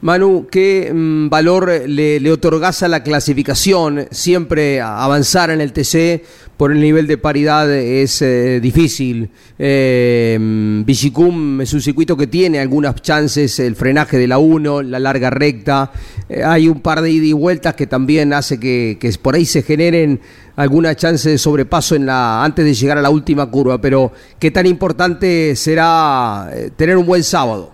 [0.03, 4.05] Manu, ¿qué mm, valor le, le, otorgás a la clasificación?
[4.11, 6.21] Siempre avanzar en el TC
[6.57, 9.29] por el nivel de paridad es eh, difícil.
[9.57, 10.37] Eh,
[10.85, 15.29] Vigicum es un circuito que tiene algunas chances, el frenaje de la 1, la larga
[15.29, 15.91] recta.
[16.29, 19.63] Eh, hay un par de ida y vueltas que también hace que, por ahí se
[19.63, 20.19] generen
[20.55, 23.79] alguna chance de sobrepaso en la, antes de llegar a la última curva.
[23.79, 27.73] Pero, ¿qué tan importante será eh, tener un buen sábado?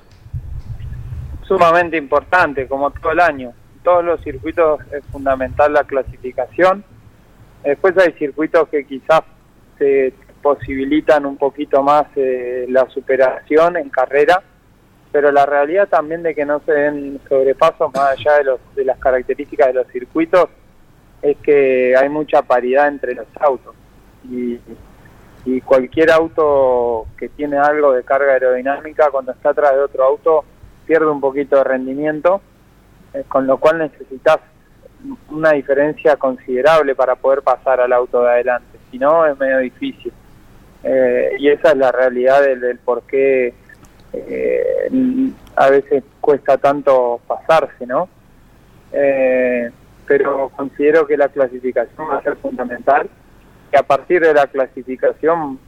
[1.49, 3.49] sumamente importante, como todo el año.
[3.75, 6.85] En todos los circuitos es fundamental la clasificación.
[7.63, 9.21] Después hay circuitos que quizás
[9.79, 14.41] se posibilitan un poquito más eh, la superación en carrera,
[15.11, 18.85] pero la realidad también de que no se den sobrepasos más allá de, los, de
[18.85, 20.49] las características de los circuitos
[21.21, 23.75] es que hay mucha paridad entre los autos
[24.29, 24.59] y,
[25.65, 30.45] cualquier auto que tiene algo de carga aerodinámica cuando está atrás de otro auto
[30.85, 32.41] pierde un poquito de rendimiento,
[33.15, 34.37] eh, con lo cual necesitas
[35.31, 40.13] una diferencia considerable para poder pasar al auto de adelante, si no es medio difícil.
[40.83, 43.53] Eh, y esa es la realidad del, por qué
[44.13, 48.07] eh, a veces cuesta tanto pasarse, ¿no?
[50.09, 53.07] Pero considero que la clasificación va a ser fundamental,
[53.69, 55.59] que a partir de la clasificación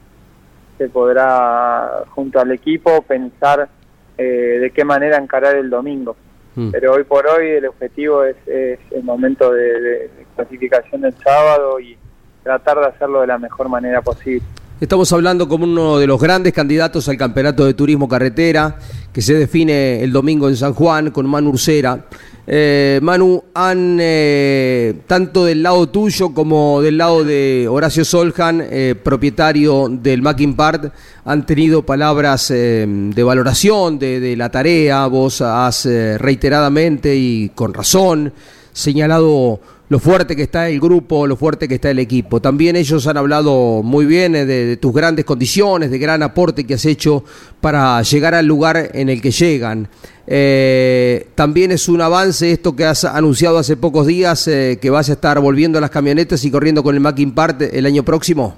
[0.79, 3.69] se podrá, junto al equipo, pensar
[4.17, 6.15] eh, de qué manera encarar el domingo.
[6.55, 6.71] Mm.
[6.71, 11.95] Pero hoy por hoy el objetivo es, el momento de, clasificación del sábado y
[12.41, 14.41] tratar de hacerlo de la mejor manera posible.
[14.79, 18.79] Estamos hablando como uno de los grandes candidatos al Campeonato de Turismo Carretera,
[19.13, 22.07] que se define el domingo en San Juan con Manu Ursera.
[22.47, 28.95] Eh, Manu, han, eh, tanto del lado tuyo como del lado de Horacio Soljan, eh,
[29.01, 30.91] propietario del Mackin Part,
[31.23, 35.05] han tenido palabras de valoración de, la tarea.
[35.07, 38.33] Vos has reiteradamente y con razón
[38.73, 39.59] señalado
[39.91, 42.39] lo fuerte que está el grupo, lo fuerte que está el equipo.
[42.41, 46.75] También ellos han hablado muy bien eh, de, tus grandes condiciones, de gran aporte que
[46.75, 47.25] has hecho
[47.59, 49.89] para llegar al lugar en el que llegan.
[50.33, 55.09] Eh, también es un avance esto que has anunciado hace pocos días, eh, que vas
[55.09, 58.55] a estar volviendo a las camionetas y corriendo con el Mackin Part el año próximo.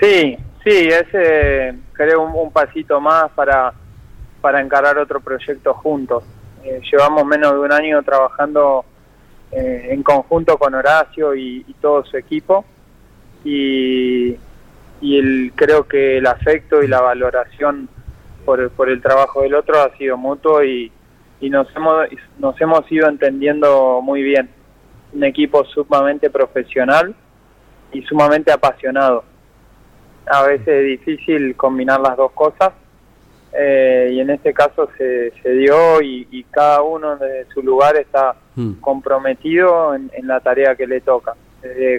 [0.00, 1.06] Sí, sí, es
[1.92, 3.74] creo un, pasito más para,
[4.40, 6.24] para encarar otro proyecto juntos.
[6.90, 8.86] llevamos menos de un año trabajando
[9.52, 12.64] eh, en conjunto con Horacio y, todo su equipo.
[13.44, 14.34] Y,
[15.02, 17.90] y el, creo que el afecto y la valoración
[18.48, 20.90] por, por el trabajo del otro ha sido mutuo y,
[21.38, 22.06] y nos, hemos,
[22.38, 24.48] nos hemos ido entendiendo muy bien.
[25.12, 27.14] Un equipo sumamente profesional
[27.92, 29.22] y sumamente apasionado.
[30.30, 32.72] A veces es difícil combinar las dos cosas
[33.52, 38.34] eh, y en este caso se, se dio y, cada uno de su lugar está
[38.54, 38.80] mm.
[38.80, 41.36] comprometido en, la tarea que le toca.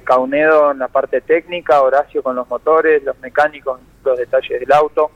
[0.04, 5.12] Caunedo en la parte técnica, Horacio con los motores, los mecánicos, los detalles del auto.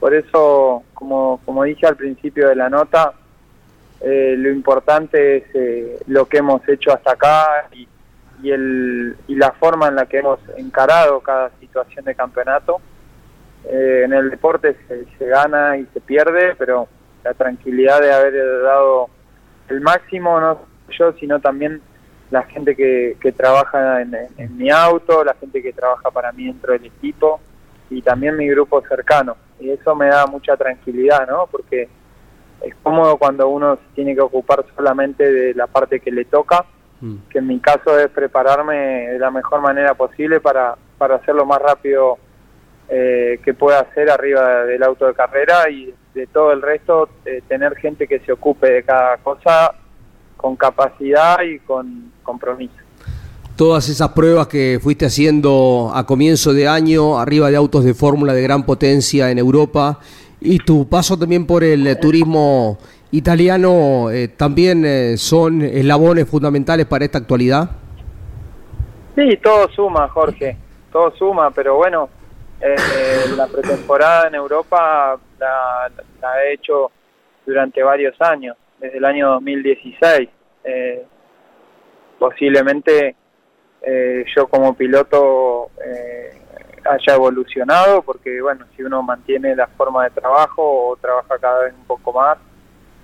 [0.00, 3.12] Por eso, como, como dije al principio de la nota,
[4.00, 7.88] eh, lo importante es eh, lo que hemos hecho hasta acá y,
[8.42, 12.80] y, el, y la forma en la que hemos encarado cada situación de campeonato
[13.68, 16.86] eh, en el deporte se, gana y se pierde, pero
[17.24, 19.08] la tranquilidad de haber dado
[19.68, 20.60] el máximo, no
[20.96, 21.80] yo, sino también
[22.30, 26.72] la gente que, que trabaja en, mi auto, la gente que trabaja para mí dentro
[26.74, 27.40] del equipo
[27.90, 29.36] y también mi grupo cercano.
[29.58, 31.46] Y eso me da mucha tranquilidad, ¿no?
[31.50, 31.88] Porque
[32.62, 36.64] es cómodo cuando uno tiene que ocupar solamente de la parte que le toca,
[37.00, 37.16] mm.
[37.30, 41.60] que en mi caso es prepararme de la mejor manera posible para, para hacerlo más
[41.60, 42.18] rápido
[42.88, 47.42] eh, que pueda hacer arriba del auto de carrera y de todo el resto eh,
[47.48, 49.74] tener gente que se ocupe de cada cosa
[50.36, 52.85] con capacidad y con compromiso.
[53.56, 58.34] Todas esas pruebas que fuiste haciendo a comienzo de año, arriba de autos de fórmula
[58.34, 59.98] de gran potencia en Europa,
[60.40, 62.78] y tu paso también por el eh, turismo
[63.10, 67.70] italiano, eh, también eh, son eslabones fundamentales para esta actualidad.
[69.14, 70.56] Sí, todo suma, Jorge,
[70.92, 72.10] todo suma, pero bueno,
[73.36, 75.90] la pretemporada en Europa la,
[76.20, 76.90] la, he hecho
[77.46, 80.28] durante varios años, desde el año 2016.
[82.18, 83.14] posiblemente
[83.88, 86.42] eh, yo como piloto eh,
[86.84, 91.72] haya evolucionado, porque bueno, si uno mantiene la forma de trabajo o trabaja cada vez
[91.72, 92.36] un poco más,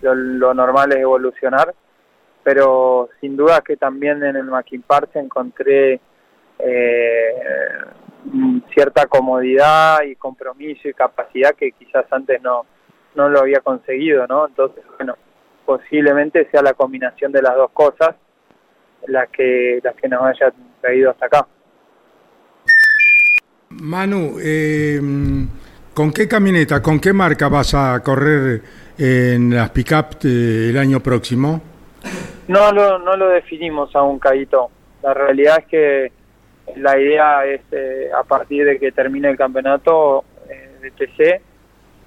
[0.00, 1.72] lo, normal es evolucionar,
[2.42, 6.00] pero sin duda que también en el Mackin Parts encontré
[6.58, 7.34] eh,
[8.74, 12.66] cierta comodidad y compromiso y capacidad que quizás antes no,
[13.14, 14.48] no lo había conseguido, ¿no?
[14.48, 15.14] Entonces, bueno,
[15.64, 18.16] posiblemente sea la combinación de las dos cosas
[19.06, 21.46] las que, las que nos haya traído hasta acá.
[23.70, 25.00] Manu, eh,
[25.94, 28.62] ¿con qué camioneta, con qué marca vas a correr
[28.98, 31.60] en las pick-up el año próximo?
[32.48, 34.70] No lo, no lo definimos aún, Caito.
[35.02, 36.12] La realidad es que
[36.76, 41.42] la idea es, eh, a partir de que termine el campeonato eh, de TC,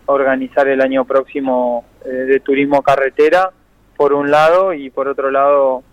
[0.05, 3.49] organizar el año próximo de turismo carretera,
[3.97, 5.83] por un lado, y por otro lado,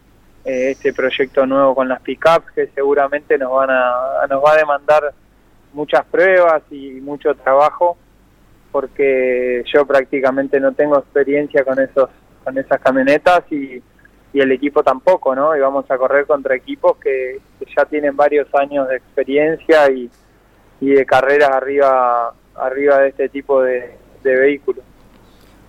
[0.44, 4.56] eh, este proyecto nuevo con las pickups que seguramente nos van a nos va a
[4.56, 5.12] demandar
[5.72, 7.96] muchas pruebas y mucho trabajo
[8.70, 12.08] porque yo prácticamente no tengo experiencia con esos
[12.42, 13.80] con esas camionetas y,
[14.32, 15.56] y el equipo tampoco, ¿no?
[15.56, 17.40] Y vamos a correr contra equipos que,
[17.76, 20.10] ya tienen varios años de experiencia y,
[20.80, 24.84] y de carreras arriba arriba de este tipo de, de vehículos.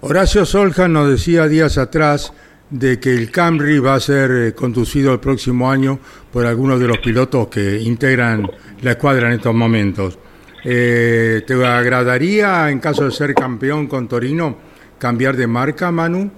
[0.01, 2.33] Horacio Solja nos decía días atrás
[2.73, 5.99] de que el Camry va a ser eh, conducido el próximo año
[6.31, 8.49] por algunos de los pilotos que integran
[8.81, 10.17] la escuadra en estos momentos.
[10.65, 14.57] Eh, ¿Te agradaría, en caso de ser campeón con Torino,
[14.97, 16.31] cambiar de marca, Manu?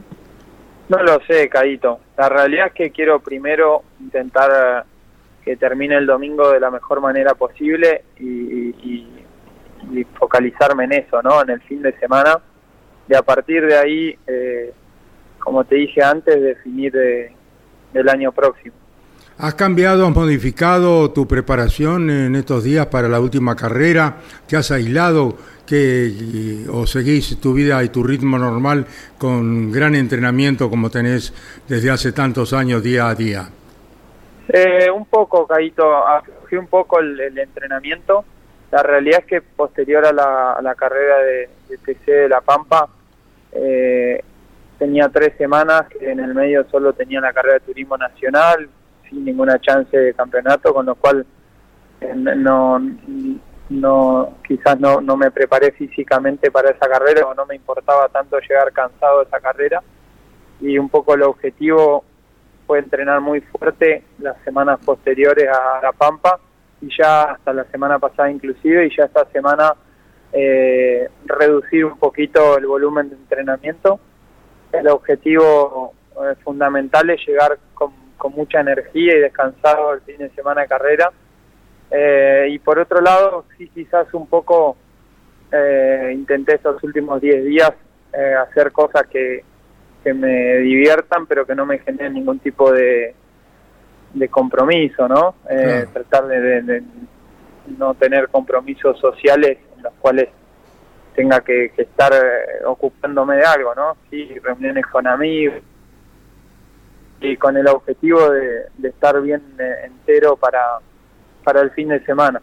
[0.89, 2.01] No lo sé, Caito.
[2.17, 4.89] La realidad es que quiero primero intentar eh,
[5.45, 9.07] que termine el domingo de la mejor manera posible y,
[10.19, 11.41] focalizarme en eso, ¿no?
[11.43, 12.39] En el fin de semana.
[13.07, 14.17] Y a partir de ahí
[15.45, 17.31] como te dije antes, definir de,
[17.93, 18.75] del año próximo.
[19.37, 24.17] ¿Has cambiado, has modificado tu preparación en estos días para la última carrera?
[24.47, 28.85] ¿Te has aislado que, o seguís tu vida y tu ritmo normal
[29.17, 31.33] con gran entrenamiento como tenés
[31.67, 33.49] desde hace tantos años día a día?
[34.47, 35.83] Eh, un poco, Caito,
[36.47, 38.23] fui un poco el, entrenamiento.
[38.71, 42.87] La realidad es que posterior a la, carrera de, de, TC de La Pampa,
[43.51, 44.23] eh,
[44.77, 48.69] tenía tres semanas que en el medio solo tenía la carrera de turismo nacional,
[49.09, 51.25] sin ninguna chance de campeonato, con lo cual
[52.01, 52.79] eh, no,
[53.69, 58.39] no quizás no, no me preparé físicamente para esa carrera o no me importaba tanto
[58.39, 59.81] llegar cansado de esa carrera.
[60.61, 62.03] Y un poco el objetivo
[62.65, 66.39] fue entrenar muy fuerte las semanas posteriores a La Pampa
[66.81, 69.75] y ya hasta la semana pasada inclusive y ya esta semana
[70.31, 73.99] eh, reducir un poquito el volumen de entrenamiento
[74.71, 77.93] el objetivo eh, fundamental es llegar con,
[78.35, 81.11] mucha energía y descansado el fin de semana de carrera.
[81.91, 84.75] Eh, y por otro lado, sí quizás un poco
[85.51, 87.71] eh, intenté estos últimos 10 días
[88.41, 89.43] hacer cosas que,
[90.05, 93.13] me diviertan, pero que no me generen ningún tipo de,
[94.13, 95.35] de compromiso, ¿no?
[95.91, 96.83] Tratar de
[97.77, 100.29] no tener compromisos sociales en los cuales
[101.15, 103.97] tenga que, estar eh, ocupándome de algo, ¿no?
[104.09, 105.61] Sí, reuniones con amigos
[107.21, 110.79] y con el objetivo de, estar bien eh, entero para,
[111.43, 112.41] para el fin de semana.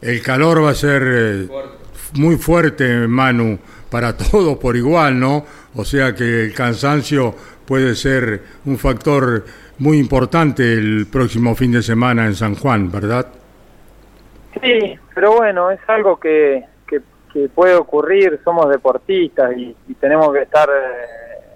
[0.00, 1.48] El calor va a ser eh,
[2.14, 3.58] muy fuerte, Manu,
[3.90, 5.44] para todos por igual, ¿no?
[5.74, 7.34] O sea que el cansancio
[7.66, 9.44] puede ser un factor
[9.78, 13.26] muy importante el próximo fin de semana en San Juan, ¿verdad?
[14.60, 16.64] Sí, pero bueno, es algo que,
[17.32, 21.48] que puede ocurrir, somos deportistas y, tenemos que estar eh,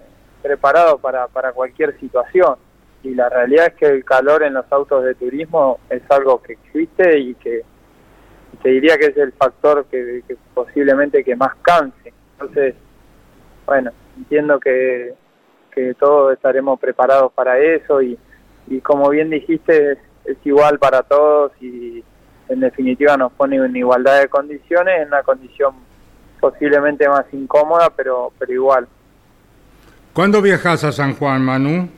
[0.43, 2.57] preparados para, para cualquier situación.
[3.03, 6.55] Y la realidad es que el calor en los autos de turismo es algo que
[6.55, 7.63] existe y que
[8.63, 10.23] te diría que es el factor que,
[10.55, 12.13] posiblemente que más canse.
[12.33, 12.75] Entonces,
[13.67, 15.15] bueno, entiendo que,
[15.73, 18.19] que todos estaremos preparados para eso y,
[18.69, 22.03] y como bien dijiste, es, es igual para todos y
[22.49, 25.75] en definitiva nos pone en igualdad de condiciones, en una condición
[26.41, 28.87] posiblemente más incómoda, pero, pero igual.
[30.13, 31.89] ¿Cuándo viajas a San Juan, Manu?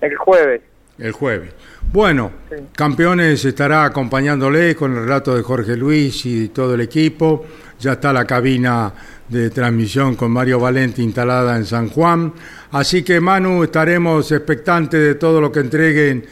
[0.00, 0.62] El jueves.
[0.98, 1.52] El jueves.
[1.92, 2.30] Bueno,
[2.76, 7.44] Campeones estará acompañándole con el relato de Jorge Luis y todo el equipo.
[7.80, 8.92] Ya está la cabina
[9.28, 12.32] de transmisión con Mario Valente instalada en San Juan.
[12.70, 16.24] Así que Manu, estaremos expectantes de todo lo que entreguen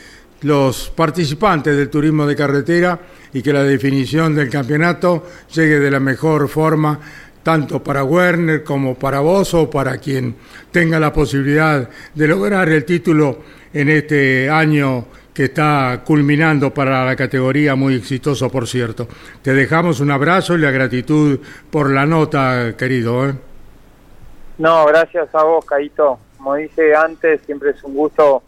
[0.42, 2.98] los participantes del turismo de carretera
[3.32, 6.98] y que la definición del campeonato llegue de la mejor forma
[7.42, 10.36] tanto para Werner como para vos o para quien
[10.70, 13.38] tenga la posibilidad de lograr el título
[13.72, 19.08] en este año que está culminando para la categoría, muy exitoso por cierto.
[19.40, 21.40] Te dejamos un abrazo y la gratitud
[21.70, 23.28] por la nota, querido.
[23.28, 23.34] ¿eh?
[24.58, 26.18] No, gracias a vos, Caito.
[26.36, 28.42] Como dije antes, siempre es un gusto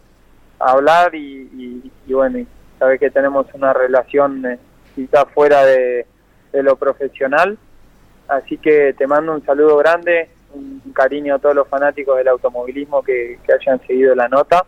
[0.73, 2.45] hablar y, bueno,
[2.79, 4.59] sabes que tenemos una relación eh,
[4.95, 6.07] quizá fuera de,
[6.53, 7.59] lo profesional.
[8.29, 13.03] Así que te mando un saludo grande, un, cariño a todos los fanáticos del automovilismo
[13.03, 14.65] que hayan seguido la nota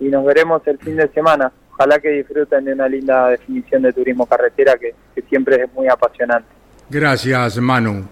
[0.00, 1.52] y nos veremos el fin de semana.
[1.72, 4.94] Ojalá que disfruten de una linda definición de turismo carretera que,
[5.28, 6.48] siempre es muy apasionante.
[6.88, 8.08] Gracias, Manu.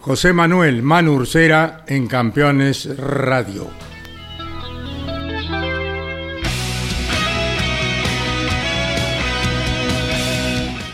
[0.00, 3.68] José Manuel Manu Ursera en Campeones Radio.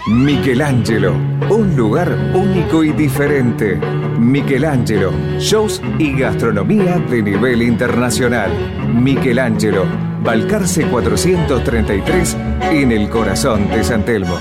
[0.08, 1.14] Michelangelo,
[1.50, 3.76] un lugar único y diferente.
[4.20, 8.52] Michelangelo, shows y gastronomía de nivel internacional.
[8.94, 9.84] Michelangelo,
[10.22, 12.36] Balcarce 433
[12.70, 14.38] en el corazón de San Telmo.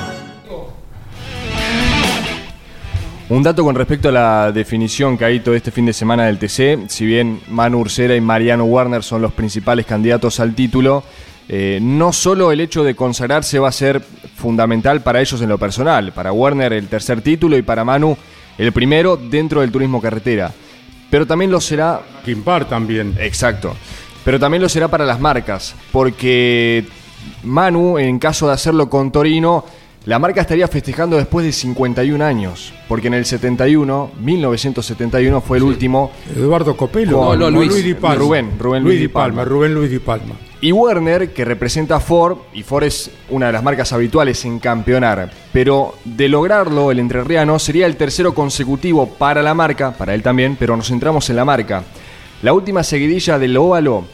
[3.29, 6.37] Un dato con respecto a la definición que hay todo este fin de semana del
[6.37, 11.03] TC, si bien Manu Ursera y Mariano Warner son los principales candidatos al título,
[11.47, 14.01] eh, no solo el hecho de consagrarse va a ser
[14.35, 18.17] fundamental para ellos en lo personal, para Warner el tercer título y para Manu
[18.57, 20.51] el primero dentro del turismo carretera,
[21.09, 22.01] pero también lo será...
[22.23, 23.15] Kimpar también.
[23.19, 23.75] Exacto
[24.25, 26.83] pero también lo será para las marcas, porque
[27.43, 29.63] Manu, en caso de hacerlo con Torino,
[30.05, 35.63] la marca estaría festejando después de 51 años, porque en el 71, 1971 fue el
[35.63, 36.11] último.
[36.35, 38.15] Eduardo Copelo, no, Luis, Di Palma.
[38.15, 40.35] Rubén, Rubén Luis, Di Palma, Rubén Luis Di Palma.
[40.61, 44.59] Y Werner, que representa a Ford, y Ford es una de las marcas habituales en
[44.59, 50.21] campeonar, pero de lograrlo el entrerriano sería el tercero consecutivo para la marca, para él
[50.21, 51.83] también, pero nos centramos en la marca.
[52.43, 54.05] La última seguidilla del óvalo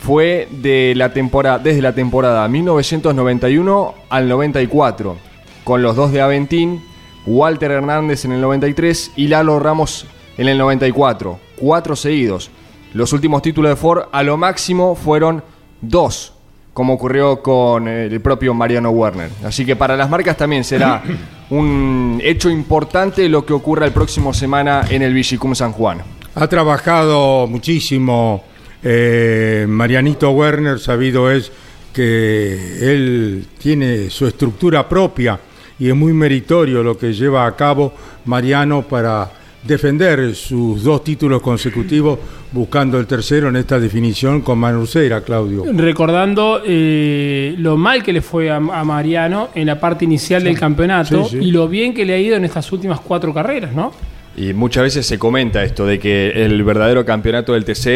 [0.00, 5.25] fue de la temporada, desde la temporada 1991 al 94,
[5.66, 6.80] con los dos de Aventín,
[7.26, 10.06] Walter Hernández en el 93 y Lalo Ramos
[10.38, 12.52] en el 94, cuatro seguidos.
[12.94, 15.42] Los últimos títulos de Ford a lo máximo fueron
[15.80, 16.34] dos,
[16.72, 19.28] como ocurrió con el propio Mariano Werner.
[19.44, 21.02] Así que para las marcas también será
[21.50, 25.98] un hecho importante lo que ocurra el próximo semana en el Vigicum San Juan.
[26.36, 28.44] Ha trabajado muchísimo
[28.84, 31.50] eh, Marianito Werner, sabido es
[31.92, 32.52] que
[32.82, 35.40] él tiene su estructura propia
[35.78, 37.92] y es muy meritorio lo que lleva a cabo
[38.24, 39.30] Mariano para
[39.66, 42.18] defender sus dos títulos consecutivos,
[42.52, 45.64] buscando el tercero en esta definición con Manucera, Claudio.
[45.72, 51.28] Recordando eh, lo mal que le fue a, Mariano en la parte inicial del campeonato
[51.32, 53.92] y lo bien que le ha ido en estas últimas cuatro carreras, ¿no?
[54.36, 57.86] Y muchas veces se comenta esto de que el verdadero campeonato del TC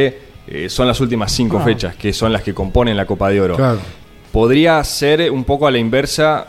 [0.48, 1.64] eh, son las últimas cinco ah.
[1.64, 3.56] fechas, que son las que componen la Copa de Oro.
[4.32, 6.46] Podría ser un poco a la inversa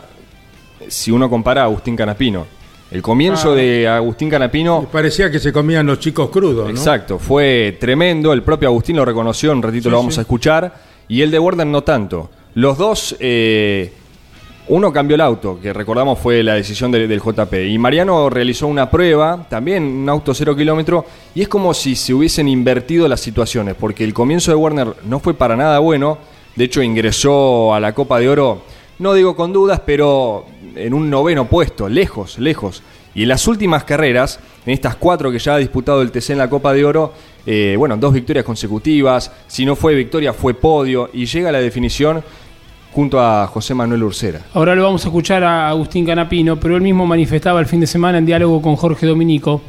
[0.88, 2.46] si uno compara a Agustín Canapino.
[2.90, 3.54] El comienzo ah.
[3.54, 4.86] de Agustín Canapino.
[4.92, 6.68] Parecía que se comían los chicos crudos.
[6.68, 8.32] Exacto, fue tremendo.
[8.32, 10.74] El propio Agustín lo reconoció, un ratito lo vamos a escuchar.
[11.08, 12.30] Y el de Warden no tanto.
[12.54, 13.92] Los dos eh,
[14.68, 17.52] uno cambió el auto, que recordamos fue la decisión del, JP.
[17.68, 21.04] Y Mariano realizó una prueba, también un auto cero kilómetro,
[21.34, 25.18] y es como si se hubiesen invertido las situaciones, porque el comienzo de Werner no
[25.18, 26.18] fue para nada bueno.
[26.54, 28.62] De hecho, ingresó a la Copa de Oro,
[29.02, 30.46] no digo con dudas, pero
[30.76, 32.82] en un noveno puesto, lejos, lejos.
[33.14, 36.38] Y en las últimas carreras, en estas cuatro que ya ha disputado el TC en
[36.38, 37.12] la Copa de Oro,
[37.44, 41.60] eh, bueno, dos victorias consecutivas, si no fue victoria fue podio, y llega a la
[41.60, 42.22] definición
[42.92, 44.40] junto a José Manuel Ursera.
[44.54, 47.86] Ahora lo vamos a escuchar a Agustín Canapino, pero él mismo manifestaba el fin de
[47.86, 49.60] semana en diálogo con Jorge Dominico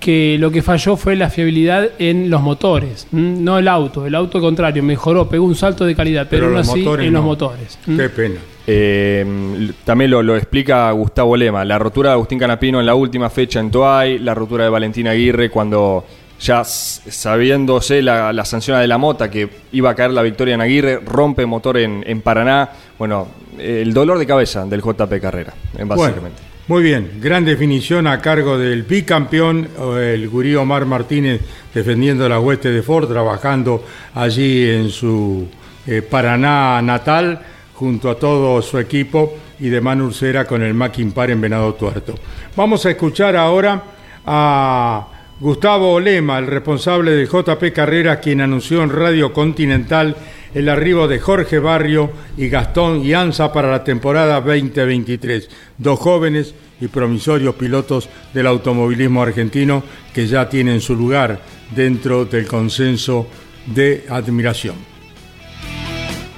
[0.00, 4.06] que lo que falló fue la fiabilidad en los motores, no el auto.
[4.06, 7.22] El auto, al contrario, mejoró, pegó un salto de calidad, pero, aún así en los
[7.22, 7.78] motores.
[7.84, 8.40] Qué pena.
[8.72, 13.58] Eh, también lo, explica Gustavo Lema, la rotura de Agustín Canapino en la última fecha
[13.58, 16.06] en Toay, la rotura de Valentina Aguirre cuando
[16.38, 20.60] ya sabiéndose la, la, sanción de la mota que iba a caer la victoria en
[20.60, 22.70] Aguirre, rompe motor en, Paraná.
[22.96, 23.26] Bueno,
[23.58, 25.52] el dolor de cabeza del JP Carrera,
[25.86, 26.40] básicamente.
[26.68, 29.68] muy bien, gran definición a cargo del bicampeón,
[29.98, 31.40] el gurí Omar Martínez,
[31.74, 35.48] defendiendo la hueste de Ford, trabajando allí en su
[35.88, 37.40] eh, Paraná natal
[37.80, 41.72] junto a todo su equipo y de Manu Ursera con el Mackin Par en Venado
[41.72, 42.14] Tuerto.
[42.54, 43.82] Vamos a escuchar ahora
[44.26, 45.08] a
[45.40, 50.14] Gustavo Olema, el responsable del JP Carreras, quien anunció en Radio Continental
[50.52, 55.48] el arribo de Jorge Barrio y Gastón Ianza para la temporada 2023.
[55.78, 61.40] Dos jóvenes y promisorios pilotos del automovilismo argentino que ya tienen su lugar
[61.74, 63.26] dentro del consenso
[63.64, 64.89] de admiración.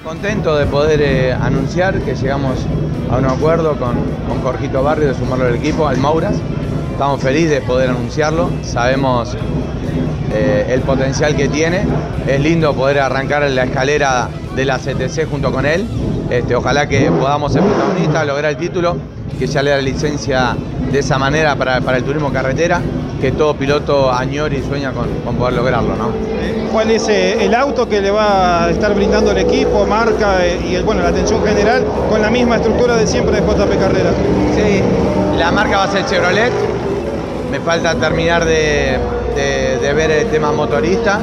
[0.05, 2.59] Contento de poder eh, anunciar que llegamos
[3.09, 3.95] a un acuerdo con,
[4.29, 6.35] con Jorgito Barrio de sumarlo al equipo, al Mauras.
[6.91, 8.51] Estamos felices de poder anunciarlo.
[8.63, 9.37] Sabemos
[10.33, 11.87] eh, el potencial que tiene.
[12.27, 15.87] Es lindo poder arrancar la escalera de la CTC junto con él.
[16.31, 18.97] Este, ojalá que podamos ser protagonistas, lograr el título,
[19.39, 20.57] que ya le da licencia
[20.91, 22.81] de esa manera para, el turismo carretera,
[23.23, 25.95] que todo piloto añora y sueña con, poder lograrlo.
[25.95, 26.11] ¿no?
[26.73, 30.59] ¿Cuál es eh, el auto que le va a estar brindando el equipo, marca eh,
[30.69, 34.11] y bueno, la atención general con la misma estructura de siempre de JP Carrera?
[34.57, 34.83] Sí,
[35.39, 36.53] la marca va a ser Chevrolet.
[37.53, 38.99] Me falta terminar de,
[39.37, 41.21] de, ver el tema motorista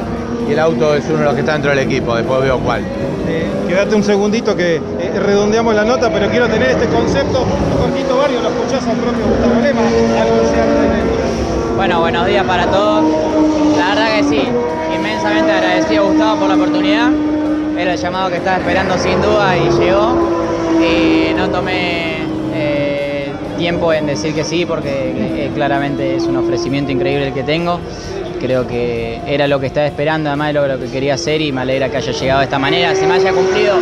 [0.48, 2.82] y el auto es uno de los que está dentro del equipo, después veo cuál.
[3.28, 4.80] Eh, quédate un segundito que eh,
[5.20, 7.44] redondeamos la nota, pero quiero tener este concepto.
[7.78, 9.82] Jorgito Barrio, lo escuchás al propio Gustavo Lema.
[11.80, 13.02] Bueno, buenos días para todos.
[13.78, 14.42] La verdad que sí,
[14.94, 17.10] inmensamente agradecido Gustavo por la oportunidad.
[17.74, 20.14] Era el llamado que estaba esperando sin duda y llegó.
[20.78, 22.18] Y no tomé
[23.56, 27.80] tiempo en decir que sí porque eh, claramente es un ofrecimiento increíble el que tengo.
[28.38, 31.62] Creo que era lo que estaba esperando, además de lo, que quería hacer y me
[31.62, 33.78] alegra que haya llegado de esta manera, se me haya cumplido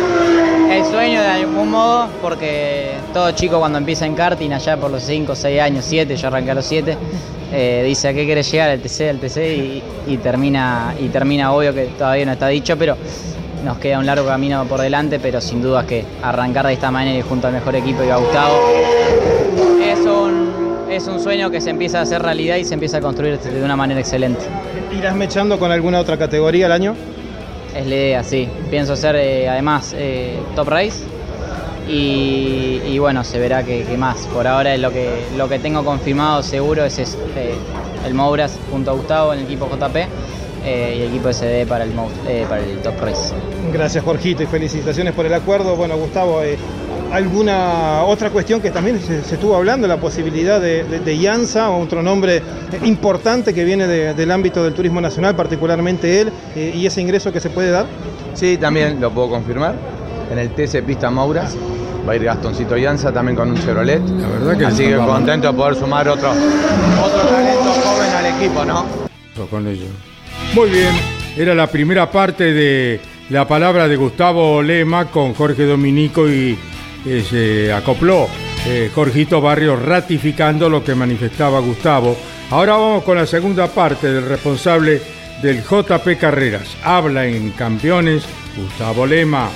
[0.71, 5.03] el sueño de algún modo, porque todo chico cuando empieza en karting allá por los
[5.03, 6.97] 5, 6 años, 7, yo arranqué a los 7,
[7.51, 11.73] eh, dice a qué quiere llegar, al TC, al TC y, termina, y termina obvio
[11.73, 12.95] que todavía no está dicho, pero
[13.63, 17.17] nos queda un largo camino por delante, pero sin duda que arrancar de esta manera
[17.17, 18.55] y junto al mejor equipo y a Gustavo
[19.83, 23.01] es un, es un sueño que se empieza a hacer realidad y se empieza a
[23.01, 24.41] construir de una manera excelente.
[24.97, 26.95] ¿Irás mechando con alguna otra categoría el año?
[27.75, 28.47] Es la idea, sí.
[28.69, 31.18] Pienso ser eh, además eh, top race
[31.89, 34.19] y, bueno, se verá que, más.
[34.27, 37.55] Por ahora lo que, lo que tengo confirmado seguro es, eh,
[38.05, 39.95] el Mouras junto a Gustavo en el equipo JP
[40.65, 41.91] eh, y equipo SD para el,
[42.27, 43.33] eh, para el Top Race.
[43.71, 45.75] Gracias Jorgito y felicitaciones por el acuerdo.
[45.75, 46.57] Bueno Gustavo, eh,
[47.11, 49.87] ¿alguna otra cuestión que también se, estuvo hablando?
[49.87, 52.41] La posibilidad de, de, Yanza, otro nombre
[52.83, 57.49] importante que viene del ámbito del turismo nacional, particularmente él, y ese ingreso que se
[57.49, 57.85] puede dar.
[58.33, 59.75] Sí, también lo puedo confirmar.
[60.31, 61.55] En el TC Pista Mauras
[62.07, 64.01] va a ir Gastoncito Yanza también con un Chevrolet.
[64.01, 68.65] La verdad que Así que contento de poder sumar otro, otro talento joven al equipo,
[68.65, 68.85] ¿no?
[69.49, 69.87] Con ellos.
[70.53, 70.93] Muy bien,
[71.37, 76.57] era la primera parte de la palabra de Gustavo Lema con Jorge Dominico y
[77.05, 78.27] eh, se acopló
[78.65, 82.17] eh, Jorgito Barrio ratificando lo que manifestaba Gustavo.
[82.49, 85.01] Ahora vamos con la segunda parte del responsable
[85.41, 86.75] del JP Carreras.
[86.83, 88.23] Habla en campeones
[88.57, 89.49] Gustavo Lema.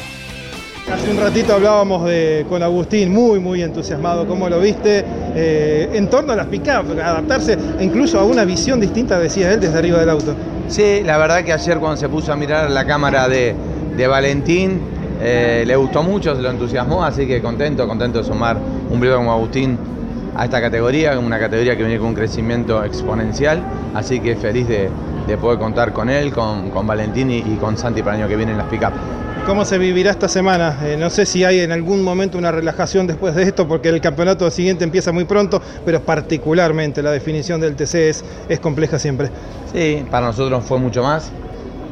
[0.92, 5.06] Hace un ratito hablábamos de, con Agustín, muy, muy entusiasmado, ¿cómo lo viste?
[5.34, 9.78] Eh, en torno a las pick adaptarse incluso a una visión distinta, decía él, desde
[9.78, 10.36] arriba del auto.
[10.68, 13.56] Sí, la verdad que ayer cuando se puso a mirar la cámara de,
[14.08, 14.82] Valentín,
[15.22, 18.58] eh, le gustó mucho, se lo entusiasmó, así que contento, contento de sumar
[18.90, 19.78] un piloto como Agustín
[20.36, 23.64] a esta categoría, una categoría que viene con un crecimiento exponencial,
[23.94, 24.90] así que feliz de,
[25.38, 28.58] poder contar con él, con, Valentín y, con Santi para el año que viene en
[28.58, 28.92] las pick-up.
[29.46, 30.80] ¿Cómo se vivirá esta semana?
[30.86, 34.00] Eh, no sé si hay en algún momento una relajación después de esto, porque el
[34.00, 39.30] campeonato siguiente empieza muy pronto, pero particularmente la definición del TC es, compleja siempre.
[39.74, 41.30] Sí, para nosotros fue mucho más.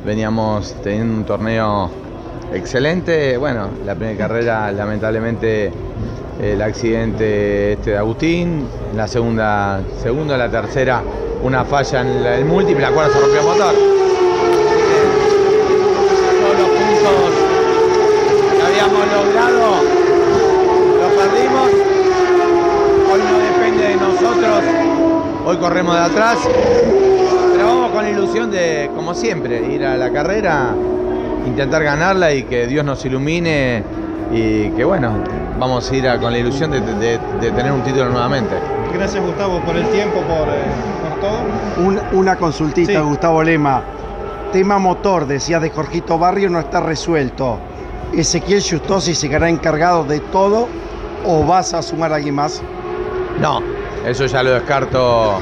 [0.05, 1.91] Veníamos teniendo un torneo
[2.53, 3.35] excelente.
[3.35, 5.73] Bueno, la primera carrera, lamentablemente,
[6.41, 8.65] el accidente este de Agustín.
[8.95, 11.03] La segunda, segunda, la tercera,
[11.43, 14.01] una falla en el múltiple, la cual se rompió el motor.
[19.05, 19.81] logrado,
[20.99, 21.69] lo perdimos.
[23.11, 24.63] Hoy no depende de nosotros,
[25.45, 26.37] hoy corremos de atrás.
[27.55, 30.75] Pero vamos con la ilusión de, como siempre, ir a la carrera,
[31.47, 33.81] intentar ganarla y que Dios nos ilumine
[34.33, 35.13] y que bueno,
[35.57, 36.81] vamos a ir con la ilusión de,
[37.39, 38.53] tener un título nuevamente.
[38.93, 40.59] Gracias Gustavo por el tiempo, por, eh,
[41.21, 42.19] todo.
[42.19, 43.81] una consultita, Gustavo Lema.
[44.51, 47.59] Tema motor, decía de Jorgito Barrio, no está resuelto.
[48.11, 50.67] Ezequiel Justosi se quedará encargado de todo
[51.25, 52.61] o vas a sumar a alguien más?
[53.39, 53.61] No,
[54.05, 55.39] eso ya lo descarto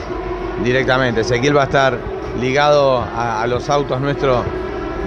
[0.63, 1.21] directamente.
[1.21, 1.97] Ezequiel va a estar
[2.39, 4.43] ligado a, los autos nuestros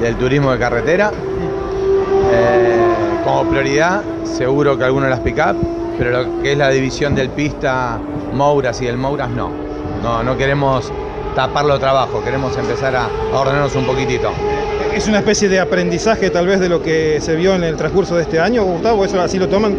[0.00, 1.10] del turismo de carretera.
[2.32, 2.92] Eh,
[3.24, 5.56] como prioridad, seguro que alguno las pick-up,
[5.98, 7.98] pero lo que es la división del pista
[8.32, 9.50] Mouras y del Mouras no.
[10.02, 10.92] No, no queremos
[11.36, 14.30] taparlo trabajo, queremos empezar a, a ordenarnos un poquitito.
[14.94, 18.16] ¿Es una especie de aprendizaje tal vez de lo que se vio en el transcurso
[18.16, 19.04] de este año, Gustavo?
[19.04, 19.76] ¿Eso así lo toman?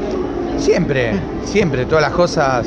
[0.58, 1.14] Siempre,
[1.44, 2.66] siempre, todas las cosas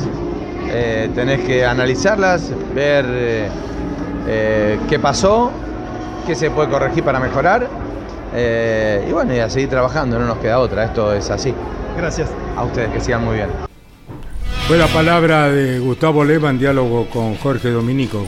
[0.69, 3.49] eh, tenés que analizarlas, ver eh,
[4.29, 5.51] eh, qué pasó,
[6.27, 7.67] qué se puede corregir para mejorar.
[8.35, 11.55] eh, y bueno, y a seguir trabajando, no nos queda otra, esto es así.
[11.97, 12.29] Gracias.
[12.57, 13.49] A ustedes, que sigan muy bien.
[14.67, 18.25] Fue la palabra de Gustavo Leva en diálogo con Jorge Dominico.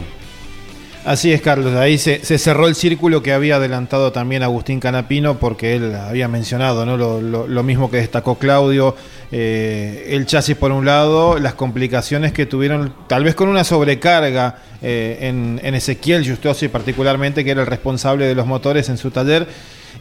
[1.09, 1.74] Así es, Carlos.
[1.74, 6.84] Ahí se, cerró el círculo que había adelantado también Agustín Canapino, porque él había mencionado
[6.84, 6.98] ¿no?
[6.98, 8.94] lo, mismo que destacó Claudio,
[9.32, 14.59] eh, el chasis por un lado, las complicaciones que tuvieron, tal vez con una sobrecarga
[14.82, 19.11] eh, en, en Ezequiel Justosi particularmente, que era el responsable de los motores en su
[19.11, 19.46] taller.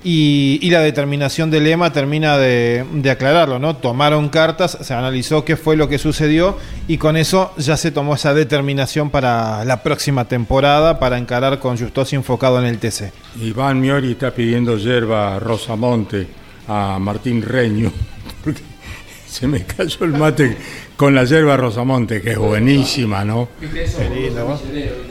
[0.09, 3.75] Y, y la determinación de Lema termina de, de aclararlo, ¿no?
[3.75, 8.15] Tomaron cartas, se analizó qué fue lo que sucedió y con eso ya se tomó
[8.15, 13.11] esa determinación para la próxima temporada para encarar con Justosi enfocado en el TC.
[13.41, 16.25] Iván Miori está pidiendo yerba Rosamonte
[16.69, 17.91] a Martín Reño.
[18.45, 18.61] porque
[19.27, 20.55] Se me cayó el mate
[20.95, 23.49] con la yerba Rosamonte, que es buenísima, ¿no?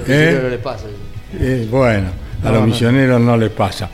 [0.09, 0.41] ¿Eh?
[0.43, 0.87] no le pasa.
[1.39, 2.09] Eh, bueno,
[2.43, 3.91] a los misioneros no les pasa.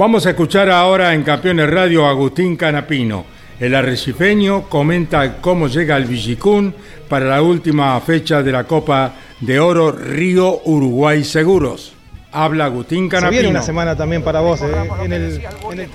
[0.00, 3.26] Vamos a escuchar ahora en Campeones Radio Agustín Canapino.
[3.60, 6.74] El arrecifeño comenta cómo llega el Villicún
[7.06, 11.99] para la última fecha de la Copa de Oro Río Uruguay Seguros.
[12.32, 13.30] Habla Agustín Se Canapino.
[13.30, 14.60] viene una semana también para vos.
[14.62, 14.66] eh,
[15.04, 15.88] en el, en el-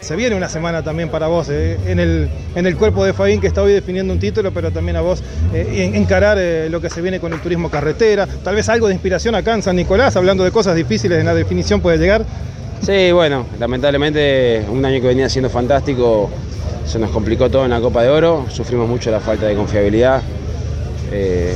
[0.00, 3.40] se viene una semana también para vos eh, en, el, en el cuerpo de Fabián
[3.40, 5.22] que está hoy definiendo un título, pero también a vos
[5.52, 8.26] eh, en- encarar eh, lo que se viene con el turismo carretera.
[8.26, 11.34] Tal vez algo de inspiración acá en San Nicolás, hablando de cosas difíciles en la
[11.34, 12.24] definición puede llegar.
[12.82, 16.30] Sí, bueno, lamentablemente un año que venía siendo fantástico
[16.86, 20.22] se nos complicó todo en la Copa de Oro, sufrimos mucho la falta de confiabilidad,
[21.12, 21.54] eh,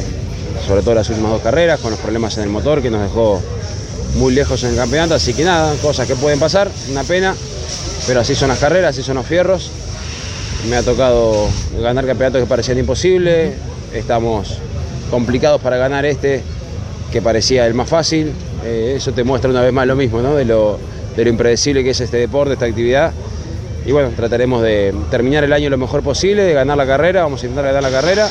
[0.67, 3.41] sobre todo las últimas dos carreras, con los problemas en el motor que nos dejó
[4.17, 7.35] muy lejos en el campeonato, así que nada, cosas que pueden pasar, una pena,
[8.07, 9.71] pero así son las carreras, así son los fierros.
[10.69, 11.49] Me ha tocado
[11.81, 13.55] ganar campeonatos que parecían imposibles,
[13.93, 14.59] estamos
[15.11, 16.43] complicados para ganar este
[17.13, 18.33] que parecía el más fácil.
[18.65, 20.35] Eh, eso te muestra una vez más lo mismo, ¿no?
[20.35, 20.79] de, lo,
[21.17, 23.13] de lo impredecible que es este deporte, esta actividad.
[23.85, 27.43] Y bueno, trataremos de terminar el año lo mejor posible, de ganar la carrera, vamos
[27.43, 28.31] a intentar ganar la carrera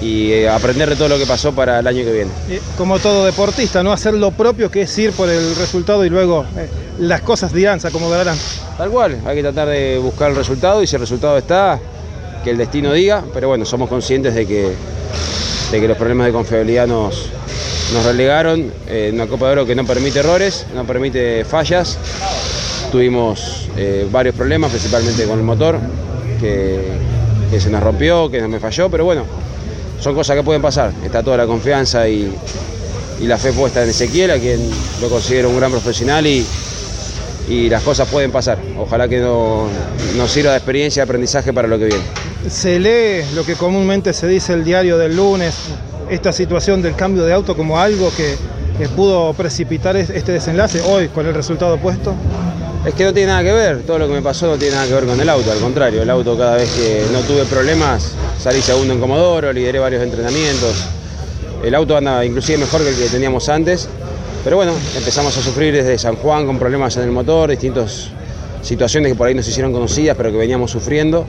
[0.00, 2.30] y eh, aprender de todo lo que pasó para el año que viene.
[2.48, 6.10] Eh, como todo deportista, no hacer lo propio que es ir por el resultado y
[6.10, 6.68] luego eh,
[6.98, 8.36] las cosas dirán, se acomodarán.
[8.76, 11.78] Tal cual, hay que tratar de buscar el resultado y si el resultado está,
[12.44, 14.72] que el destino diga, pero bueno, somos conscientes de que,
[15.70, 17.30] de que los problemas de confiabilidad nos,
[17.94, 21.98] nos relegaron en una Copa de Oro que no permite errores, no permite fallas.
[22.92, 25.78] Tuvimos eh, varios problemas, principalmente con el motor,
[26.38, 26.82] que,
[27.50, 29.24] que se nos rompió, que no me falló, pero bueno,
[30.00, 30.92] son cosas que pueden pasar.
[31.04, 32.32] Está toda la confianza y,
[33.20, 34.60] y la fe puesta en Ezequiel, a quien
[35.00, 36.46] lo considero un gran profesional y,
[37.48, 38.58] y las cosas pueden pasar.
[38.78, 39.68] Ojalá que no-
[40.16, 42.02] nos sirva de experiencia y aprendizaje para lo que viene.
[42.50, 45.54] Se lee lo que comúnmente se dice el diario del lunes,
[46.10, 48.36] esta situación del cambio de auto como algo que,
[48.78, 52.14] que pudo precipitar es- este desenlace hoy con el resultado puesto.
[52.86, 54.86] Es que no tiene nada que ver, todo lo que me pasó no tiene nada
[54.86, 58.14] que ver con el auto, al contrario, el auto cada vez que no tuve problemas
[58.38, 60.86] salí segundo en Comodoro, lideré varios entrenamientos.
[61.64, 63.88] El auto anda inclusive mejor que el que teníamos antes,
[64.44, 68.10] pero bueno, empezamos a sufrir desde San Juan con problemas en el motor, distintas
[68.62, 71.26] situaciones que por ahí nos hicieron conocidas, pero que veníamos sufriendo.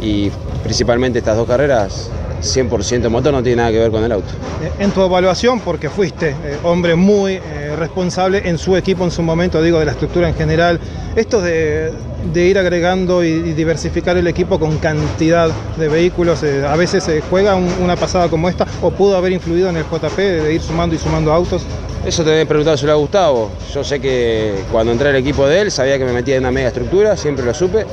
[0.00, 0.30] Y
[0.62, 2.10] principalmente estas dos carreras,
[2.42, 4.28] 100% motor no tiene nada que ver con el auto.
[4.62, 9.10] Eh, En tu evaluación, porque fuiste eh, hombre muy eh, responsable en su equipo en
[9.10, 10.78] su momento, digo, de la estructura en general,
[11.16, 11.92] esto de,
[12.32, 17.04] de ir agregando y, y diversificar el equipo con cantidad de vehículos, eh, a veces
[17.04, 20.54] se juega un- una pasada como esta o pudo haber influido en el JP de
[20.54, 21.62] ir sumando y sumando autos.
[22.04, 23.50] Eso te debe preguntar a Gustavo.
[23.74, 26.52] Yo sé que cuando entré al equipo de él sabía que me metía en una
[26.52, 27.84] mega estructura, siempre lo supe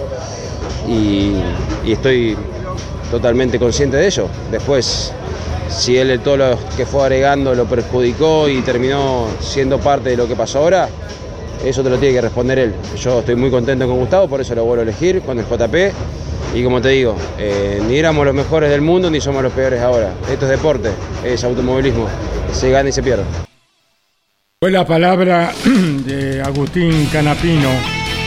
[0.88, 1.32] y,
[1.86, 2.36] y estoy
[3.14, 4.28] totalmente consciente de ello.
[4.52, 5.14] Después,
[5.70, 10.28] si él todo lo que fue agregando lo perjudicó y terminó siendo parte de lo
[10.28, 10.90] que pasó ahora,
[11.64, 12.74] eso te lo tiene que responder él.
[13.00, 15.76] Yo estoy muy contento con Gustavo, por eso lo vuelvo a elegir con el JP.
[16.56, 19.80] Y como te digo, eh, ni éramos los mejores del mundo ni somos los peores
[19.80, 20.10] ahora.
[20.32, 20.90] Esto es deporte,
[21.24, 22.08] es automovilismo.
[22.52, 23.24] Se gana y se pierde.
[24.60, 25.52] Fue la palabra
[26.06, 27.70] de Agustín Canapino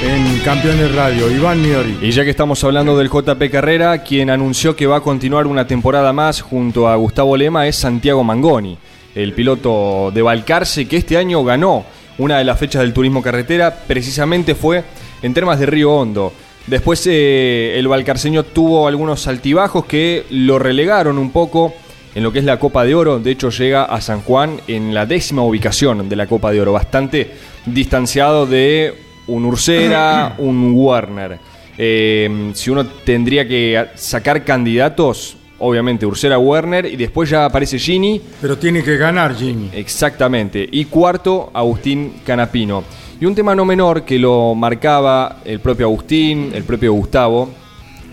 [0.02, 1.30] en Campeones Radio.
[1.30, 1.98] Iván Miori.
[2.02, 5.66] Y ya que estamos hablando del JP Carrera, quien anunció que va a continuar una
[5.66, 8.76] temporada más junto a Gustavo Lema es Santiago Mangoni,
[9.14, 11.84] el piloto de Balcarce que este año ganó
[12.18, 14.84] una de las fechas del turismo carretera, precisamente fue
[15.22, 16.32] en temas de Río Hondo.
[16.66, 21.74] Después eh, el Valcarceño tuvo algunos altibajos que lo relegaron un poco
[22.14, 23.18] en lo que es la Copa de Oro.
[23.18, 26.72] De hecho, llega a San Juan en la décima ubicación de la Copa de Oro,
[26.72, 27.30] bastante
[27.66, 31.38] distanciado de un Ursera, un Warner.
[31.78, 38.20] Eh, si uno tendría que sacar candidatos, obviamente Ursera Werner y después ya aparece Gini.
[38.40, 39.70] Pero tiene que ganar Gini.
[39.72, 40.66] Exactamente.
[40.70, 42.84] Y cuarto, Agustín Canapino.
[43.20, 47.48] Y un tema no menor que lo marcaba el propio Agustín, el propio Gustavo,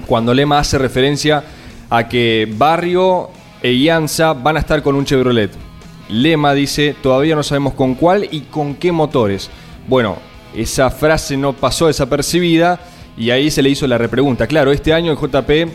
[0.08, 1.44] cuando Lema hace referencia
[1.90, 3.30] a que Barrio
[3.62, 5.52] e Ianza van a estar con un Chevrolet.
[6.10, 9.50] Lema dice, todavía no sabemos con cuál y con qué motores.
[9.88, 10.18] Bueno,
[10.56, 12.80] esa frase no pasó desapercibida
[13.18, 14.48] y ahí se le hizo la repregunta.
[14.48, 15.68] Claro, este año el JP, eh,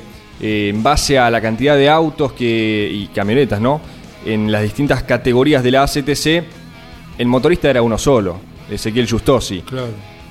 [0.71, 3.81] en base a la cantidad de autos que, y camionetas, ¿no?
[4.25, 6.45] En las distintas categorías de la ACTC,
[7.19, 8.37] el motorista era uno solo.
[8.71, 9.63] Ezequiel Justosi.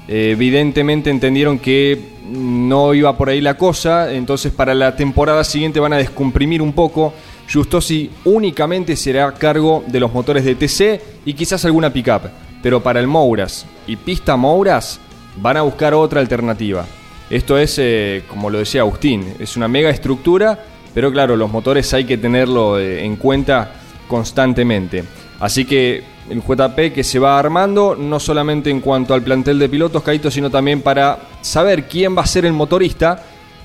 [0.08, 5.94] evidentemente entendieron que no iba por ahí la cosa, entonces para la temporada siguiente van
[5.94, 7.14] a descomprimir un poco.
[7.52, 12.24] Justosi únicamente será a cargo de los motores de TC y quizás alguna pickup,
[12.68, 15.00] pero para el Mouras y pista Mouras
[15.38, 16.86] van a buscar otra alternativa.
[17.30, 20.60] Esto es, eh, como lo decía Agustín, es una mega estructura,
[20.94, 23.72] pero claro, los motores hay que tenerlo eh, en cuenta
[24.10, 25.06] constantemente.
[25.40, 29.70] Así que el JP que se va armando, no solamente en cuanto al plantel de
[29.70, 33.24] pilotos, Caito, sino también para saber quién va a ser el motorista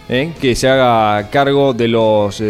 [0.08, 0.32] ¿eh?
[0.40, 2.40] que se haga cargo de los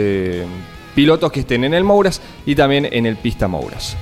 [0.94, 3.96] pilotos que estén en el Mouras y también en el pista Mouras.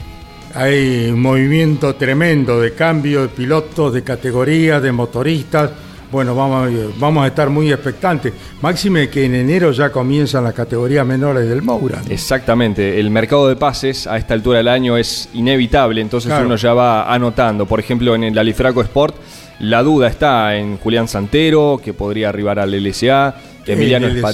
[0.54, 5.70] Hay un movimiento tremendo de cambio de pilotos, de categorías, de motoristas
[6.10, 8.32] bueno, vamos, vamos a estar muy expectantes.
[8.60, 12.02] Máxime que en enero ya comienzan las categorías menores del Moura.
[12.08, 16.74] Exactamente, el mercado de pases a esta altura del año es inevitable, entonces uno ya
[16.74, 17.64] va anotando.
[17.64, 19.14] Por ejemplo, en el Alifraco Sport,
[19.60, 23.36] la duda está en Julián Santero, que podría arribar al LSA.
[23.66, 24.24] Emiliano el,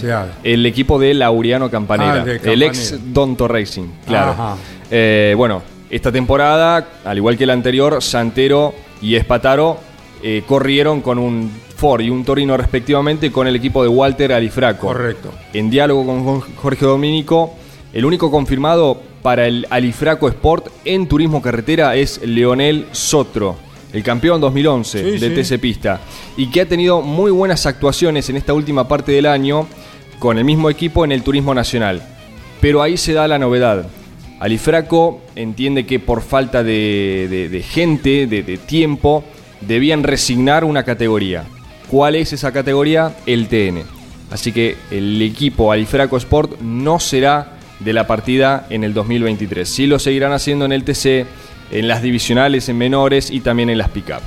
[0.44, 4.56] el equipo de Laureano Campanera, ah, el ex Donto Racing, claro.
[4.90, 5.62] Eh, bueno,
[5.96, 9.78] esta temporada, al igual que la anterior, Santero y Espataro
[10.22, 14.88] eh, corrieron con un Ford y un Torino respectivamente con el equipo de Walter Alifraco.
[14.88, 15.32] Correcto.
[15.52, 17.54] En diálogo con Jorge Domínico,
[17.94, 23.56] el único confirmado para el Alifraco Sport en turismo carretera es Leonel Sotro,
[23.92, 26.00] el campeón 2011 de TC Pista,
[26.36, 29.66] y que ha tenido muy buenas actuaciones en esta última parte del año
[30.18, 32.02] con el mismo equipo en el turismo nacional.
[32.60, 33.86] Pero ahí se da la novedad.
[34.40, 39.24] Alifraco entiende que por falta de, gente, de tiempo,
[39.60, 41.44] debían resignar una categoría.
[41.88, 43.16] ¿Cuál es esa categoría?
[43.26, 43.82] El TN.
[44.30, 49.68] Así que el equipo Alifraco Sport no será de la partida en el 2023.
[49.68, 51.26] Sí lo seguirán haciendo en el TC,
[51.70, 54.22] en las divisionales, en menores y también en las pick-up.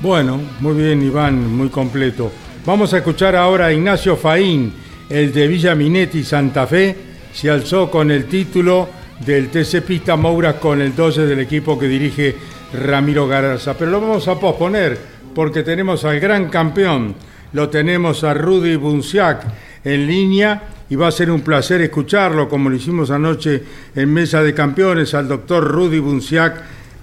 [0.00, 2.30] Bueno, muy bien Iván, muy completo.
[2.64, 4.72] Vamos a escuchar ahora a Ignacio Faín,
[5.10, 6.96] el de Villa Minetti Santa Fe,
[7.32, 8.88] se alzó con el título
[9.20, 12.34] del TC Pista Moura con el 12 del equipo que dirige
[12.72, 13.76] Ramiro Garza.
[13.76, 14.98] Pero lo vamos a posponer
[15.34, 17.14] porque tenemos al gran campeón,
[17.52, 19.44] lo tenemos a Rudy Bunciac
[19.84, 23.62] en línea y va a ser un placer escucharlo como lo hicimos anoche
[23.94, 26.62] en Mesa de Campeones al doctor Rudy Bunciac,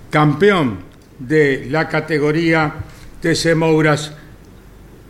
[0.10, 0.80] campeón
[1.20, 2.74] de la categoría
[3.22, 4.14] TC Mouras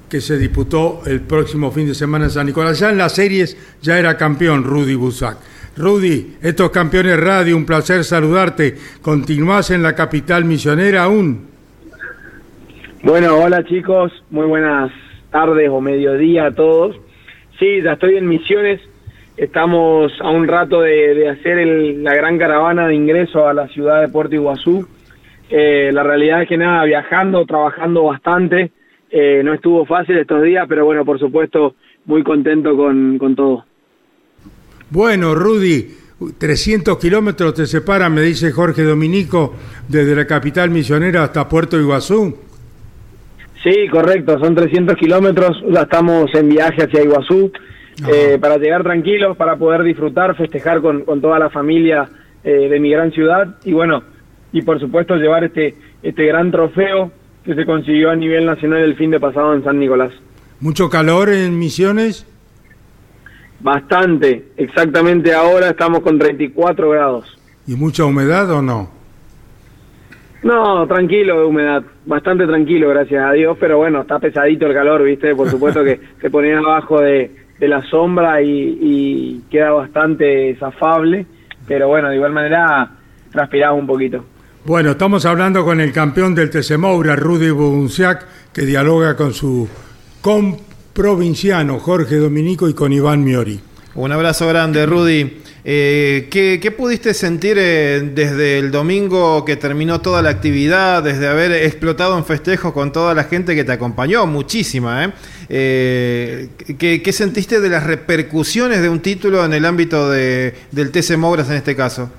[0.09, 2.79] que se disputó el próximo fin de semana en San Nicolás.
[2.79, 5.37] Ya en las series ya era campeón Rudy Bunciac.
[5.77, 8.75] Rudy, estos campeones radio, un placer saludarte.
[9.01, 11.47] ¿Continúas en la capital misionera aún?
[13.03, 14.91] Bueno, hola chicos, muy buenas
[15.31, 16.97] tardes o mediodía a todos.
[17.57, 18.81] Sí, ya estoy en Misiones,
[19.37, 21.65] estamos a un rato de, hacer
[21.99, 24.87] la gran caravana de ingreso a la ciudad de Puerto Iguazú.
[25.49, 28.71] Eh, la realidad es que nada, viajando, trabajando bastante,
[29.09, 33.65] eh, no estuvo fácil estos días, pero bueno, por supuesto, muy contento con, con todo.
[34.91, 35.87] Bueno, Rudy,
[36.37, 39.55] 300 kilómetros te separan, me dice Jorge Dominico,
[39.87, 42.37] desde la capital misionera hasta Puerto Iguazú.
[43.63, 47.53] Sí, correcto, son 300 kilómetros, ya estamos en viaje hacia Iguazú,
[48.11, 52.09] eh, para llegar tranquilos, para poder disfrutar, festejar con, toda la familia
[52.43, 54.03] eh, de mi gran ciudad y bueno,
[54.51, 57.13] y por supuesto llevar este, este gran trofeo
[57.45, 60.11] que se consiguió a nivel nacional el fin de pasado en San Nicolás.
[60.59, 62.27] ¿Mucho calor en Misiones?
[63.61, 67.37] Bastante, exactamente ahora estamos con 34 grados.
[67.67, 68.89] ¿Y mucha humedad o no?
[70.43, 75.03] No, tranquilo de humedad, bastante tranquilo, gracias a Dios, pero bueno, está pesadito el calor,
[75.03, 75.35] ¿viste?
[75.35, 81.27] Por supuesto que se ponía abajo de, la sombra y, queda bastante zafable,
[81.67, 82.89] pero bueno, de igual manera
[83.31, 84.25] transpiraba un poquito.
[84.65, 89.69] Bueno, estamos hablando con el campeón del TC Moura, Rudy Bunciac, que dialoga con su
[90.93, 93.57] comprovinciano Jorge Dominico y con Iván Miori.
[93.95, 95.37] Un abrazo grande, Rudy.
[95.63, 101.27] Eh, ¿qué, qué pudiste sentir eh, desde el domingo que terminó toda la actividad, desde
[101.27, 104.25] haber explotado en festejos con toda la gente que te acompañó?
[104.27, 105.11] Muchísima, ¿eh?
[105.47, 110.91] Eh, ¿qué, qué sentiste de las repercusiones de un título en el ámbito de, del
[110.91, 112.11] TC Mogras en este caso?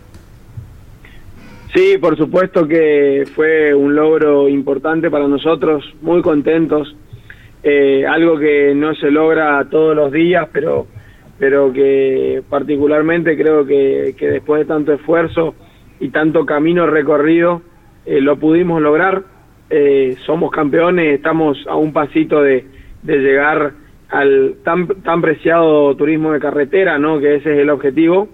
[1.75, 6.95] Sí, por supuesto que fue un logro importante para nosotros, muy contentos.
[7.63, 10.87] Eh, algo que no se logra todos los días, pero,
[11.39, 15.55] pero que particularmente creo que, que después de tanto esfuerzo
[16.01, 17.63] y tanto camino recorrido,
[18.05, 19.23] eh, lo pudimos lograr.
[19.71, 22.67] Eh, somos campeones, estamos a un pasito de,
[23.03, 23.73] de llegar
[24.11, 27.19] al tan, tan preciado turismo de carretera, ¿no?
[27.21, 28.29] que ese es el objetivo.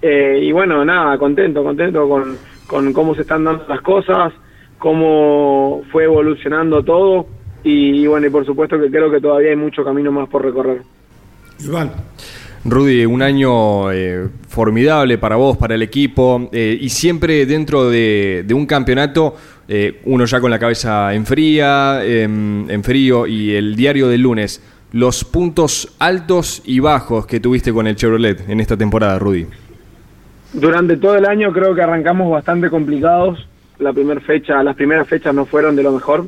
[0.00, 4.32] Eh, y bueno, nada, contento, contento con, con cómo se están dando las cosas,
[4.78, 7.26] cómo fue evolucionando todo
[7.64, 10.44] y, y bueno, y por supuesto que creo que todavía hay mucho camino más por
[10.44, 10.82] recorrer.
[11.60, 11.92] Iván.
[12.62, 18.44] Rudy, un año eh, formidable para vos, para el equipo, eh, y siempre dentro de,
[18.46, 19.34] de un campeonato,
[19.66, 24.20] eh, uno ya con la cabeza en fría, em, en frío, y el diario del
[24.20, 29.46] lunes, los puntos altos y bajos que tuviste con el Chevrolet en esta temporada, Rudy.
[30.52, 33.46] Durante todo el año creo que arrancamos bastante complicados.
[33.78, 36.26] La primera fecha, las primeras fechas no fueron de lo mejor.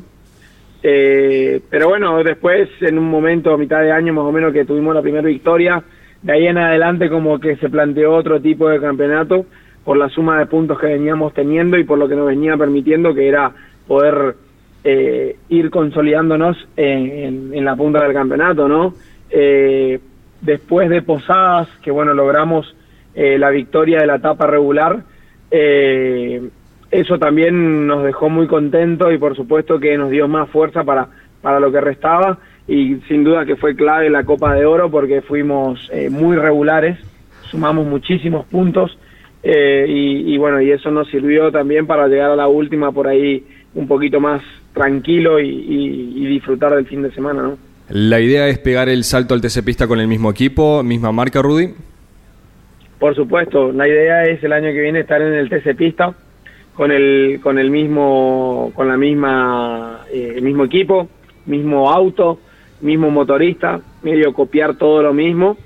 [0.85, 4.65] Eh, pero bueno, después, en un momento, a mitad de año más o menos, que
[4.65, 5.81] tuvimos la primera victoria,
[6.21, 9.45] de ahí en adelante como que se planteó otro tipo de campeonato
[9.83, 13.13] por la suma de puntos que veníamos teniendo y por lo que nos venía permitiendo,
[13.13, 13.51] que era
[13.87, 14.35] poder
[14.83, 18.93] eh, ir consolidándonos en, la punta del campeonato, ¿no?
[19.29, 19.99] Eh,
[20.41, 22.75] después de Posadas, que bueno, logramos
[23.15, 25.03] eh, la victoria de la etapa regular,
[25.51, 26.41] eh,
[26.93, 31.07] eso también nos dejó muy contentos y por supuesto que nos dio más fuerza para,
[31.41, 32.37] para lo que restaba
[32.67, 36.99] y sin duda que fue clave la Copa de Oro porque fuimos eh, muy regulares,
[37.49, 38.95] sumamos muchísimos puntos
[39.41, 43.07] eh, y, y, bueno, y eso nos sirvió también para llegar a la última por
[43.07, 47.57] ahí un poquito más tranquilo y, y, y disfrutar del fin de semana, ¿no?
[47.89, 51.41] La idea es pegar el salto al TC Pista con el mismo equipo, misma marca,
[51.41, 51.73] Rudy.
[52.99, 56.15] Por supuesto, la idea es el año que viene estar en el TC Pista
[56.75, 61.07] con el con el mismo con la misma eh, el mismo equipo,
[61.45, 62.39] mismo auto,
[62.81, 65.57] mismo motorista, medio copiar todo lo mismo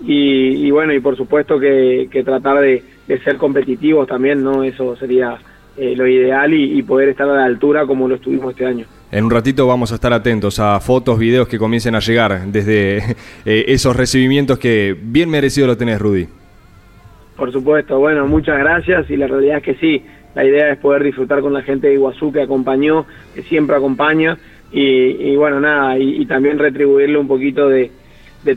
[0.00, 4.64] y, y bueno y por supuesto que, que tratar de, de, ser competitivos también, no
[4.64, 5.38] eso sería
[5.76, 8.86] eh, lo ideal y, y poder estar a la altura como lo estuvimos este año.
[9.12, 12.96] En un ratito vamos a estar atentos a fotos, videos que comiencen a llegar desde
[13.44, 16.26] eh, esos recibimientos que bien merecido lo tenés, Rudy.
[17.36, 20.02] Por supuesto, bueno, muchas gracias y la realidad es que sí,
[20.34, 24.38] la idea es poder disfrutar con la gente de Iguazú que acompañó, que siempre acompaña
[24.72, 27.90] y, bueno, nada, y, también retribuirle un poquito de,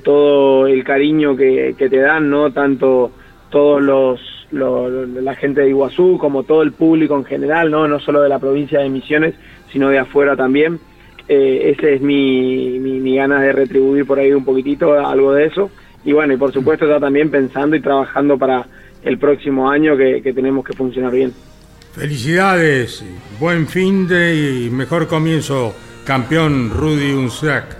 [0.01, 2.51] todo el cariño que, te dan, ¿no?
[2.53, 3.11] Tanto
[3.49, 7.87] todos los, la gente de Iguazú como todo el público en general, ¿no?
[7.87, 9.35] No solo de la provincia de Misiones,
[9.71, 10.79] sino de afuera también.
[11.27, 15.47] Eh, ese es mi, mi, mi ganas de retribuir por ahí un poquitito algo de
[15.47, 15.69] eso.
[16.05, 18.65] Y bueno, y por supuesto ya también pensando y trabajando para
[19.03, 21.33] el próximo año que tenemos que funcionar bien.
[21.95, 23.05] Felicidades,
[23.39, 25.73] buen fin de y mejor comienzo,
[26.03, 27.77] campeón Rudy Unzac.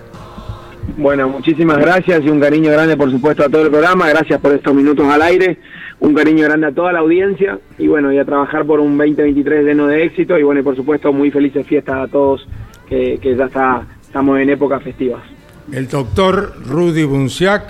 [0.96, 4.52] Bueno, muchísimas gracias y un cariño grande por supuesto a todo el programa, gracias por
[4.52, 5.58] estos minutos al aire,
[6.00, 9.66] un cariño grande a toda la audiencia y bueno, y a trabajar por un 2023
[9.66, 12.48] lleno de éxito y bueno, y por supuesto muy felices fiestas a todos
[12.88, 15.22] que, que ya está, estamos en épocas festivas.
[15.70, 17.64] El doctor Rudy Bunciac,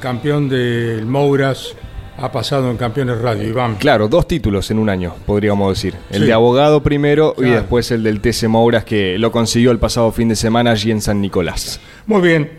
[0.00, 1.76] campeón del Mouras
[2.18, 3.76] ha pasado en Campeones Radio, Iván.
[3.76, 5.94] Claro, dos títulos en un año, podríamos decir.
[6.10, 6.26] El sí.
[6.26, 7.52] de abogado primero claro.
[7.52, 10.90] y después el del TC Mouras que lo consiguió el pasado fin de semana allí
[10.90, 11.80] en San Nicolás.
[12.06, 12.50] Muy bien.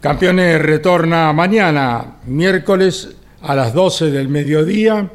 [0.00, 5.10] Campeones retorna mañana, miércoles a las 12 del mediodía.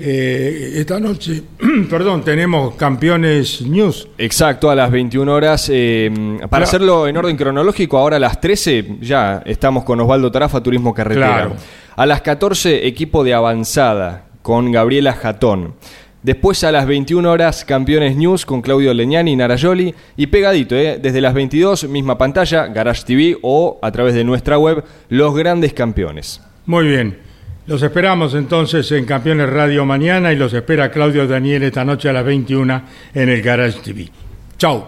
[0.00, 1.42] Eh, esta noche,
[1.90, 4.08] perdón, tenemos Campeones News.
[4.18, 5.68] Exacto, a las 21 horas.
[5.72, 6.64] Eh, para claro.
[6.64, 11.26] hacerlo en orden cronológico, ahora a las 13 ya estamos con Osvaldo Tarafa, Turismo Carretera.
[11.26, 11.56] Claro.
[11.98, 15.74] A las 14, equipo de avanzada con Gabriela Jatón.
[16.22, 19.92] Después a las 21 horas, Campeones News con Claudio Leñani y Narayoli.
[20.16, 21.00] Y pegadito, ¿eh?
[21.02, 25.72] desde las 22, misma pantalla, Garage TV o a través de nuestra web, Los Grandes
[25.72, 26.40] Campeones.
[26.66, 27.18] Muy bien.
[27.66, 32.12] Los esperamos entonces en Campeones Radio mañana y los espera Claudio Daniel esta noche a
[32.12, 32.80] las 21
[33.12, 34.08] en el Garage TV.
[34.56, 34.86] Chau,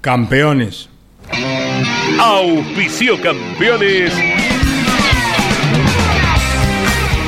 [0.00, 0.88] campeones.
[2.20, 4.12] Auspicio Campeones.